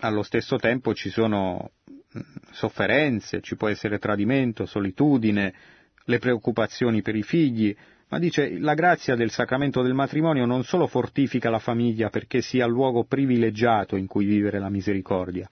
[0.03, 2.21] allo stesso tempo, ci sono mm,
[2.53, 5.55] sofferenze, ci può essere tradimento, solitudine,
[6.05, 7.75] le preoccupazioni per i figli,
[8.09, 12.67] ma dice la grazia del sacramento del matrimonio non solo fortifica la famiglia perché sia
[12.67, 15.49] il luogo privilegiato in cui vivere la misericordia,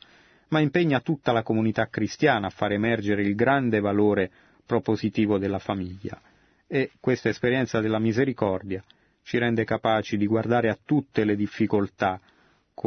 [0.49, 4.31] ma impegna tutta la comunità cristiana a far emergere il grande valore
[4.67, 6.21] propositivo della famiglia.
[6.67, 8.83] E questa esperienza della misericordia
[9.23, 12.21] ci rende capaci di guardare a tutte le difficoltà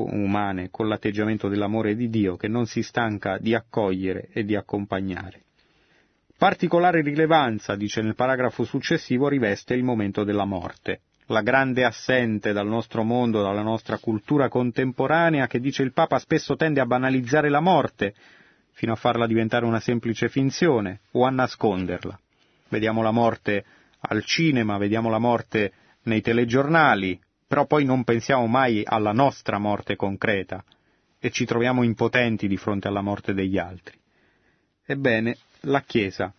[0.01, 5.41] umane con l'atteggiamento dell'amore di Dio che non si stanca di accogliere e di accompagnare.
[6.37, 12.67] Particolare rilevanza, dice nel paragrafo successivo, riveste il momento della morte la grande assente dal
[12.67, 17.61] nostro mondo, dalla nostra cultura contemporanea, che dice il Papa spesso tende a banalizzare la
[17.61, 18.13] morte,
[18.71, 22.19] fino a farla diventare una semplice finzione, o a nasconderla.
[22.69, 23.63] Vediamo la morte
[23.99, 25.71] al cinema, vediamo la morte
[26.03, 27.19] nei telegiornali,
[27.53, 30.63] però poi non pensiamo mai alla nostra morte concreta
[31.19, 33.95] e ci troviamo impotenti di fronte alla morte degli altri.
[34.83, 36.33] Ebbene, la Chiesa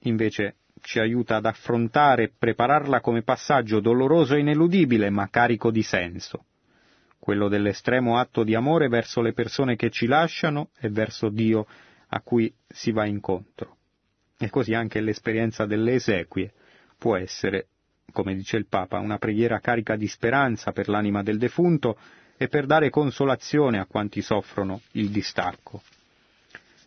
[0.00, 5.82] invece ci aiuta ad affrontare e prepararla come passaggio doloroso e ineludibile, ma carico di
[5.82, 6.44] senso,
[7.18, 11.66] quello dell'estremo atto di amore verso le persone che ci lasciano e verso Dio
[12.08, 13.78] a cui si va incontro.
[14.38, 16.52] E così anche l'esperienza delle esequie
[16.98, 17.68] può essere,
[18.12, 21.98] come dice il Papa, una preghiera carica di speranza per l'anima del defunto
[22.36, 25.82] e per dare consolazione a quanti soffrono il distacco.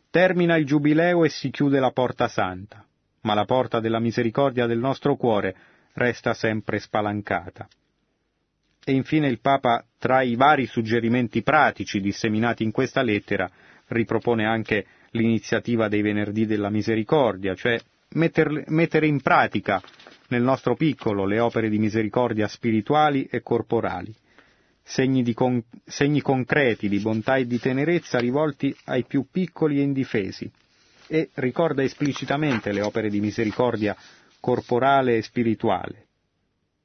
[0.09, 2.86] Termina il giubileo e si chiude la porta santa
[3.28, 5.53] ma la porta della misericordia del nostro cuore
[5.93, 7.68] resta sempre spalancata.
[8.86, 13.49] E infine il Papa, tra i vari suggerimenti pratici disseminati in questa lettera,
[13.88, 17.78] ripropone anche l'iniziativa dei venerdì della misericordia, cioè
[18.11, 19.82] metter, mettere in pratica
[20.28, 24.13] nel nostro piccolo le opere di misericordia spirituali e corporali,
[24.84, 30.49] segni, con, segni concreti di bontà e di tenerezza rivolti ai più piccoli e indifesi,
[31.07, 33.95] e ricorda esplicitamente le opere di misericordia
[34.39, 36.07] corporale e spirituale,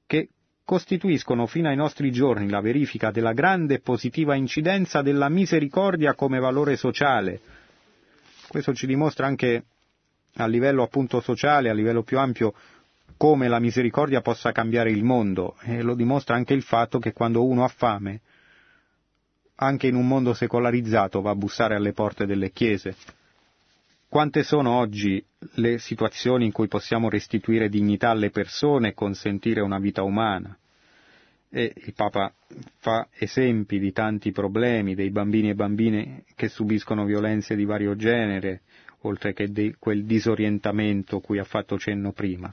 [0.07, 0.29] che
[0.65, 6.39] costituiscono fino ai nostri giorni la verifica della grande e positiva incidenza della misericordia come
[6.39, 7.41] valore sociale.
[8.49, 9.65] Questo ci dimostra anche
[10.37, 12.55] a livello appunto sociale, a livello più ampio,
[13.23, 17.45] come la misericordia possa cambiare il mondo e lo dimostra anche il fatto che quando
[17.45, 18.21] uno ha fame,
[19.55, 22.97] anche in un mondo secolarizzato, va a bussare alle porte delle chiese
[24.09, 29.79] quante sono oggi le situazioni in cui possiamo restituire dignità alle persone e consentire una
[29.79, 30.55] vita umana?
[31.49, 32.31] E il Papa
[32.77, 38.63] fa esempi di tanti problemi, dei bambini e bambine che subiscono violenze di vario genere,
[39.03, 42.53] oltre che di quel disorientamento cui ha fatto cenno prima.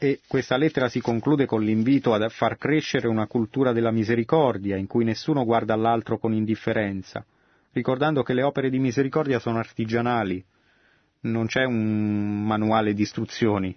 [0.00, 4.86] E questa lettera si conclude con l'invito a far crescere una cultura della misericordia in
[4.86, 7.26] cui nessuno guarda all'altro con indifferenza,
[7.72, 10.44] ricordando che le opere di misericordia sono artigianali,
[11.22, 13.76] non c'è un manuale di istruzioni,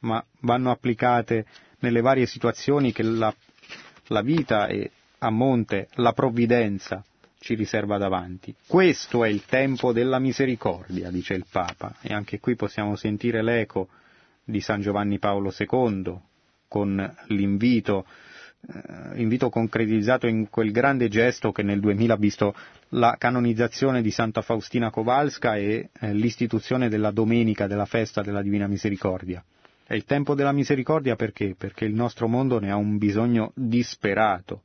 [0.00, 1.44] ma vanno applicate
[1.80, 3.34] nelle varie situazioni che la,
[4.06, 7.04] la vita e a monte la provvidenza
[7.38, 8.54] ci riserva davanti.
[8.66, 13.88] Questo è il tempo della misericordia, dice il Papa, e anche qui possiamo sentire l'eco
[14.48, 16.18] di San Giovanni Paolo II
[16.66, 18.06] con l'invito
[18.66, 22.54] eh, invito concretizzato in quel grande gesto che nel 2000 ha visto
[22.90, 28.66] la canonizzazione di Santa Faustina Kowalska e eh, l'istituzione della domenica della festa della Divina
[28.66, 29.44] Misericordia.
[29.84, 31.54] È il tempo della misericordia perché?
[31.56, 34.62] Perché il nostro mondo ne ha un bisogno disperato.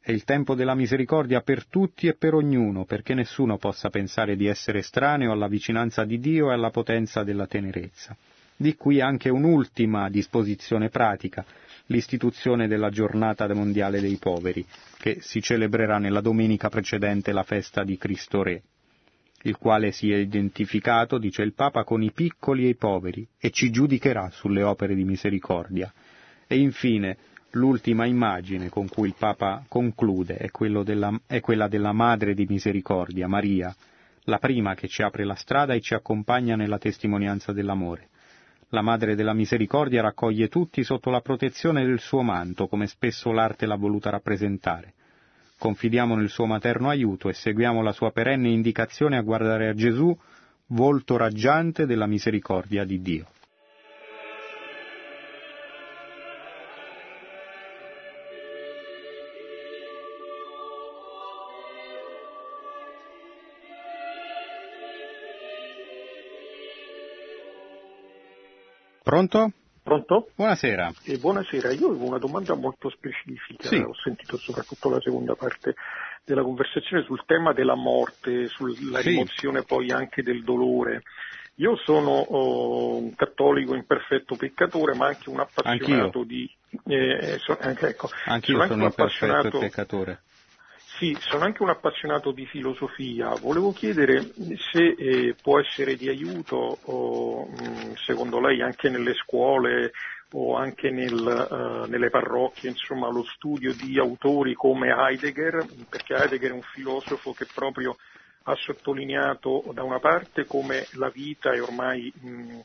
[0.00, 4.46] È il tempo della misericordia per tutti e per ognuno, perché nessuno possa pensare di
[4.46, 8.16] essere estraneo alla vicinanza di Dio e alla potenza della tenerezza.
[8.60, 11.46] Di qui anche un'ultima disposizione pratica,
[11.86, 14.66] l'istituzione della giornata mondiale dei poveri,
[14.98, 18.62] che si celebrerà nella domenica precedente la festa di Cristo Re,
[19.42, 23.50] il quale si è identificato, dice il Papa, con i piccoli e i poveri e
[23.50, 25.92] ci giudicherà sulle opere di misericordia.
[26.48, 27.16] E infine,
[27.50, 30.48] l'ultima immagine con cui il Papa conclude è,
[30.82, 33.72] della, è quella della Madre di Misericordia, Maria,
[34.24, 38.07] la prima che ci apre la strada e ci accompagna nella testimonianza dell'amore.
[38.72, 43.64] La Madre della Misericordia raccoglie tutti sotto la protezione del suo manto, come spesso l'arte
[43.64, 44.92] l'ha voluta rappresentare.
[45.58, 50.14] Confidiamo nel suo materno aiuto e seguiamo la sua perenne indicazione a guardare a Gesù,
[50.66, 53.26] volto raggiante della misericordia di Dio.
[69.08, 69.52] Pronto?
[69.82, 70.28] Pronto?
[70.36, 70.92] Buonasera.
[71.04, 73.76] Eh, buonasera, io avevo una domanda molto specifica, sì.
[73.76, 75.76] ho sentito soprattutto la seconda parte
[76.26, 79.08] della conversazione sul tema della morte, sulla Sì.
[79.08, 81.04] rimozione poi anche del dolore.
[81.54, 86.46] Io sono oh, un cattolico imperfetto peccatore, ma anche un appassionato di...
[86.86, 90.20] eh, so- anche, ecco, Anch'io sono sono un appassionato- peccatore.
[90.98, 93.28] Sì, sono anche un appassionato di filosofia.
[93.40, 94.32] Volevo chiedere
[94.72, 99.92] se eh, può essere di aiuto, o, mh, secondo lei, anche nelle scuole
[100.32, 106.50] o anche nel, eh, nelle parrocchie, insomma, lo studio di autori come Heidegger, perché Heidegger
[106.50, 107.96] è un filosofo che proprio
[108.42, 112.58] ha sottolineato da una parte come la vita è ormai mh,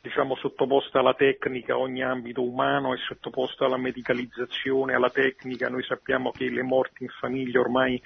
[0.00, 6.30] diciamo, sottoposta alla tecnica, ogni ambito umano è sottoposto alla medicalizzazione, alla tecnica, noi sappiamo
[6.30, 8.00] che le morti in famiglia ormai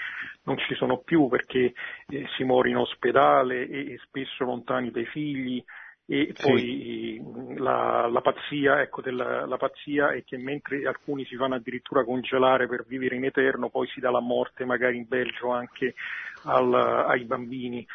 [0.45, 1.73] non ci sono più perché
[2.09, 5.65] eh, si muore in ospedale e, e spesso lontani dai figli,
[6.07, 7.57] e poi sì.
[7.57, 12.69] la, la, pazzia, ecco, della, la pazzia è che mentre alcuni si fanno addirittura congelare
[12.69, 15.95] per vivere in eterno, poi si dà la morte magari in Belgio anche
[16.43, 17.87] al, ai bambini.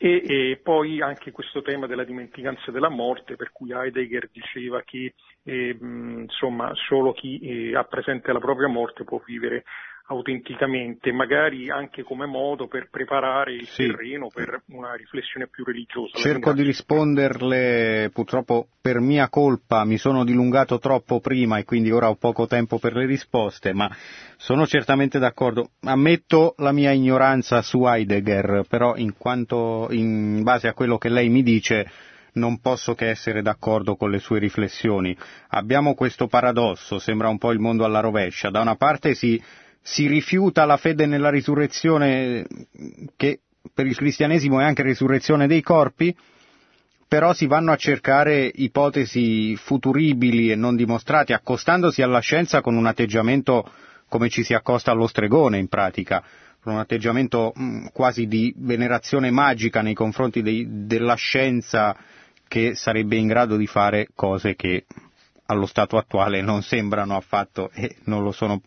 [0.00, 5.14] E, e, poi anche questo tema della dimenticanza della morte, per cui Heidegger diceva che
[5.42, 9.64] eh, insomma, solo chi eh, ha presente la propria morte può vivere
[10.10, 13.86] autenticamente, magari anche come modo per preparare il sì.
[13.86, 16.16] terreno per una riflessione più religiosa.
[16.16, 22.08] Cerco di risponderle, purtroppo per mia colpa mi sono dilungato troppo prima e quindi ora
[22.08, 23.94] ho poco tempo per le risposte, ma
[24.36, 25.72] sono certamente d'accordo.
[25.82, 31.28] Ammetto la mia ignoranza su Heidegger, però in, quanto, in base a quello che lei
[31.28, 31.90] mi dice
[32.32, 35.14] non posso che essere d'accordo con le sue riflessioni.
[35.48, 38.48] Abbiamo questo paradosso, sembra un po' il mondo alla rovescia.
[38.48, 39.42] Da una parte si
[39.90, 42.46] si rifiuta la fede nella risurrezione
[43.16, 43.40] che
[43.72, 46.14] per il cristianesimo è anche risurrezione dei corpi,
[47.08, 52.84] però si vanno a cercare ipotesi futuribili e non dimostrate, accostandosi alla scienza con un
[52.84, 53.70] atteggiamento
[54.08, 56.22] come ci si accosta allo stregone in pratica,
[56.60, 61.96] con un atteggiamento mm, quasi di venerazione magica nei confronti dei, della scienza
[62.46, 64.84] che sarebbe in grado di fare cose che
[65.46, 68.60] allo stato attuale non sembrano affatto e non lo sono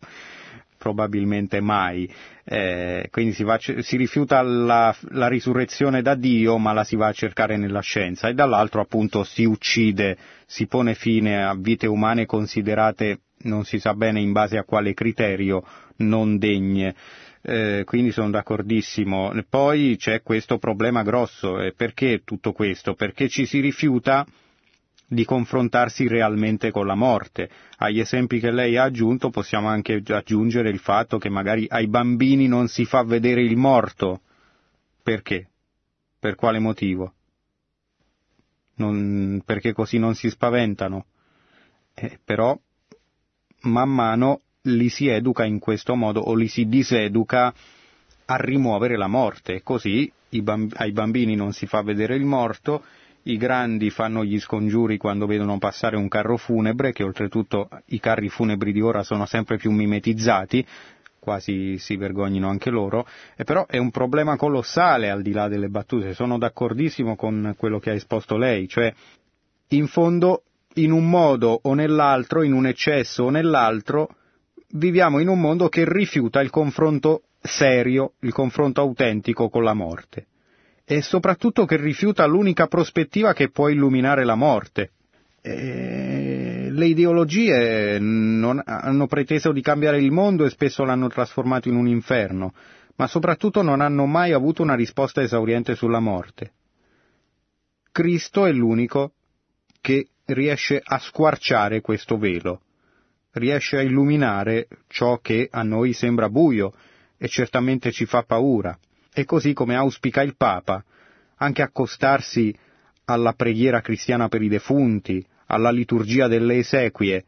[0.81, 2.11] probabilmente mai.
[2.43, 7.07] Eh, quindi si, va, si rifiuta la, la, risurrezione da Dio, ma la si va
[7.07, 10.17] a cercare nella scienza, e dall'altro appunto si uccide,
[10.47, 14.95] si pone fine a vite umane considerate, non si sa bene in base a quale
[14.95, 15.63] criterio,
[15.97, 16.95] non degne.
[17.43, 19.31] Eh, quindi sono d'accordissimo.
[19.47, 22.95] Poi c'è questo problema grosso, perché tutto questo?
[22.95, 24.25] Perché ci si rifiuta
[25.11, 27.49] di confrontarsi realmente con la morte.
[27.79, 32.47] Agli esempi che lei ha aggiunto possiamo anche aggiungere il fatto che magari ai bambini
[32.47, 34.21] non si fa vedere il morto.
[35.03, 35.49] Perché?
[36.17, 37.13] Per quale motivo?
[38.75, 41.07] Non, perché così non si spaventano.
[41.93, 42.57] Eh, però
[43.63, 47.53] man mano li si educa in questo modo o li si diseduca
[48.25, 52.85] a rimuovere la morte, così bamb- ai bambini non si fa vedere il morto
[53.23, 58.29] i grandi fanno gli scongiuri quando vedono passare un carro funebre, che oltretutto i carri
[58.29, 60.65] funebri di ora sono sempre più mimetizzati,
[61.19, 63.05] quasi si vergognino anche loro,
[63.35, 67.79] e però è un problema colossale al di là delle battute, sono d'accordissimo con quello
[67.79, 68.91] che ha esposto lei, cioè
[69.69, 70.43] in fondo
[70.75, 74.09] in un modo o nell'altro, in un eccesso o nell'altro,
[74.69, 80.27] viviamo in un mondo che rifiuta il confronto serio, il confronto autentico con la morte
[80.91, 84.91] e soprattutto che rifiuta l'unica prospettiva che può illuminare la morte.
[85.41, 91.75] E le ideologie non, hanno preteso di cambiare il mondo e spesso l'hanno trasformato in
[91.75, 92.53] un inferno,
[92.97, 96.51] ma soprattutto non hanno mai avuto una risposta esauriente sulla morte.
[97.93, 99.13] Cristo è l'unico
[99.79, 102.63] che riesce a squarciare questo velo,
[103.35, 106.73] riesce a illuminare ciò che a noi sembra buio
[107.17, 108.77] e certamente ci fa paura
[109.13, 110.83] e così come auspica il Papa,
[111.37, 112.55] anche accostarsi
[113.05, 117.25] alla preghiera cristiana per i defunti, alla liturgia delle esequie,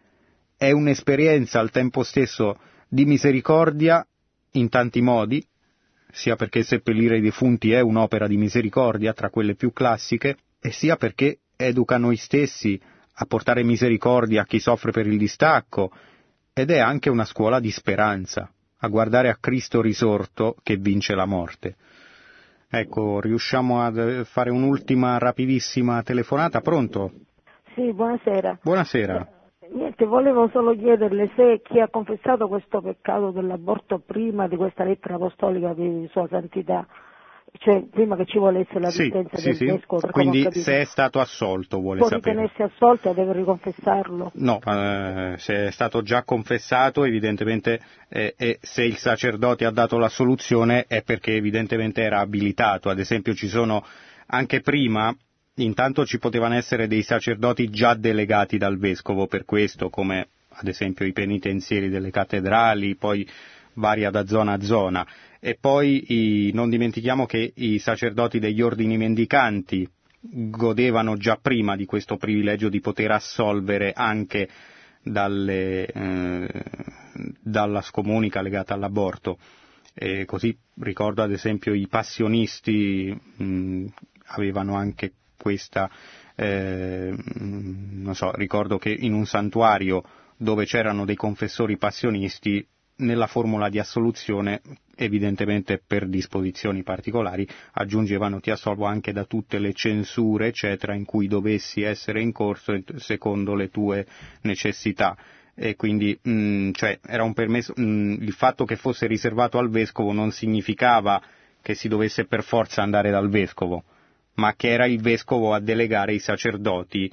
[0.56, 2.58] è un'esperienza al tempo stesso
[2.88, 4.06] di misericordia
[4.52, 5.46] in tanti modi,
[6.12, 10.96] sia perché seppellire i defunti è un'opera di misericordia tra quelle più classiche, e sia
[10.96, 12.80] perché educa noi stessi
[13.16, 15.92] a portare misericordia a chi soffre per il distacco,
[16.54, 18.50] ed è anche una scuola di speranza
[18.84, 21.76] a guardare a Cristo risorto che vince la morte.
[22.70, 27.12] Ecco, riusciamo a fare un'ultima rapidissima telefonata, pronto?
[27.76, 28.60] Sì, buonasera.
[28.62, 29.28] Buonasera.
[29.60, 34.84] Eh, niente, volevo solo chiederle se chi ha confessato questo peccato dell'aborto prima di questa
[34.84, 36.86] lettera apostolica di Sua Santità
[37.60, 39.66] cioè prima che ci volesse la sì, sentenza sì, del sì.
[39.66, 40.08] vescovo.
[40.10, 42.34] Quindi se è stato assolto vuole può sapere.
[42.34, 44.32] Può ritenersi assolto e deve riconfessarlo?
[44.36, 49.98] No, eh, se è stato già confessato evidentemente eh, e se il sacerdote ha dato
[49.98, 52.90] la soluzione è perché evidentemente era abilitato.
[52.90, 53.84] Ad esempio ci sono
[54.28, 55.16] anche prima
[55.56, 61.06] intanto ci potevano essere dei sacerdoti già delegati dal vescovo per questo, come ad esempio
[61.06, 63.28] i penitenzieri delle cattedrali, poi
[63.74, 65.06] varia da zona a zona.
[65.46, 66.06] E poi
[66.48, 69.86] i, non dimentichiamo che i sacerdoti degli ordini mendicanti
[70.22, 74.48] godevano già prima di questo privilegio di poter assolvere anche
[75.04, 76.64] dalle, eh,
[77.42, 79.38] dalla scomunica legata all'aborto.
[79.94, 83.86] E così ricordo ad esempio i passionisti mh,
[84.28, 85.90] avevano anche questa,
[86.36, 90.04] eh, non so, ricordo che in un santuario
[90.38, 92.66] dove c'erano dei confessori passionisti
[92.98, 94.62] nella formula di assoluzione,
[94.96, 101.28] evidentemente per disposizioni particolari, aggiungevano ti assolvo anche da tutte le censure, eccetera, in cui
[101.28, 104.06] dovessi essere in corso secondo le tue
[104.42, 105.18] necessità.
[105.56, 109.58] E quindi mh, mm, cioè, era un permesso, mh, mm, il fatto che fosse riservato
[109.58, 111.22] al vescovo non significava
[111.62, 113.84] che si dovesse per forza andare dal vescovo,
[114.36, 117.12] ma che era il vescovo a delegare i sacerdoti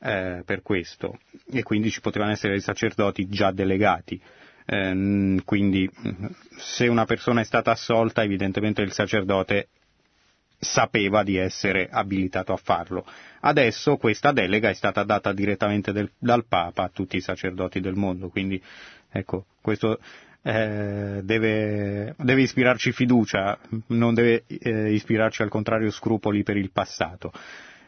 [0.00, 1.18] eh, per questo
[1.50, 4.20] e quindi ci potevano essere i sacerdoti già delegati.
[4.70, 5.90] Eh, quindi
[6.58, 9.68] se una persona è stata assolta evidentemente il sacerdote
[10.58, 13.06] sapeva di essere abilitato a farlo.
[13.40, 17.94] Adesso questa delega è stata data direttamente del, dal Papa a tutti i sacerdoti del
[17.94, 18.62] mondo, quindi
[19.10, 19.98] ecco, questo
[20.42, 23.58] eh, deve, deve, ispirarci fiducia,
[23.88, 27.32] non deve eh, ispirarci al contrario scrupoli per il passato.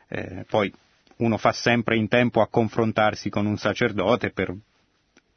[0.09, 0.73] Eh, poi
[1.17, 4.55] uno fa sempre in tempo a confrontarsi con un sacerdote per,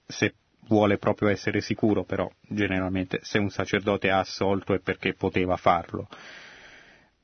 [0.06, 0.34] se
[0.68, 6.08] vuole proprio essere sicuro, però generalmente se un sacerdote ha assolto è perché poteva farlo.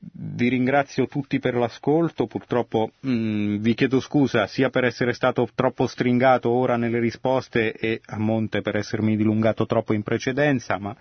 [0.02, 5.46] Vi ringrazio tutti per l'ascolto, purtroppo mh, mm, vi chiedo scusa sia per essere stato
[5.54, 10.96] troppo stringato ora nelle risposte e a monte per essermi dilungato troppo in precedenza, ma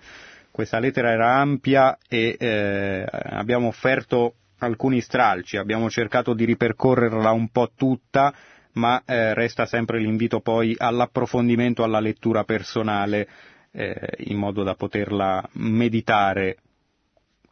[0.51, 7.49] questa lettera era ampia e eh, abbiamo offerto alcuni stralci, abbiamo cercato di ripercorrerla un
[7.49, 8.33] po' tutta,
[8.73, 13.27] ma eh, resta sempre l'invito poi all'approfondimento, alla lettura personale,
[13.71, 16.57] eh, in modo da poterla meditare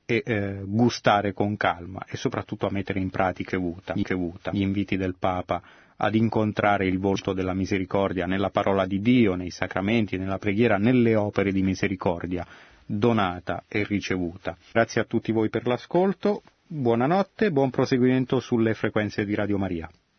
[0.05, 5.61] e eh, gustare con calma e soprattutto a mettere in pratica gli inviti del Papa
[5.97, 11.15] ad incontrare il volto della misericordia nella parola di Dio, nei sacramenti, nella preghiera, nelle
[11.15, 12.45] opere di misericordia
[12.85, 14.55] donata e ricevuta.
[14.71, 19.89] Grazie a tutti voi per l'ascolto, buonanotte, buon proseguimento sulle frequenze di Radio Maria.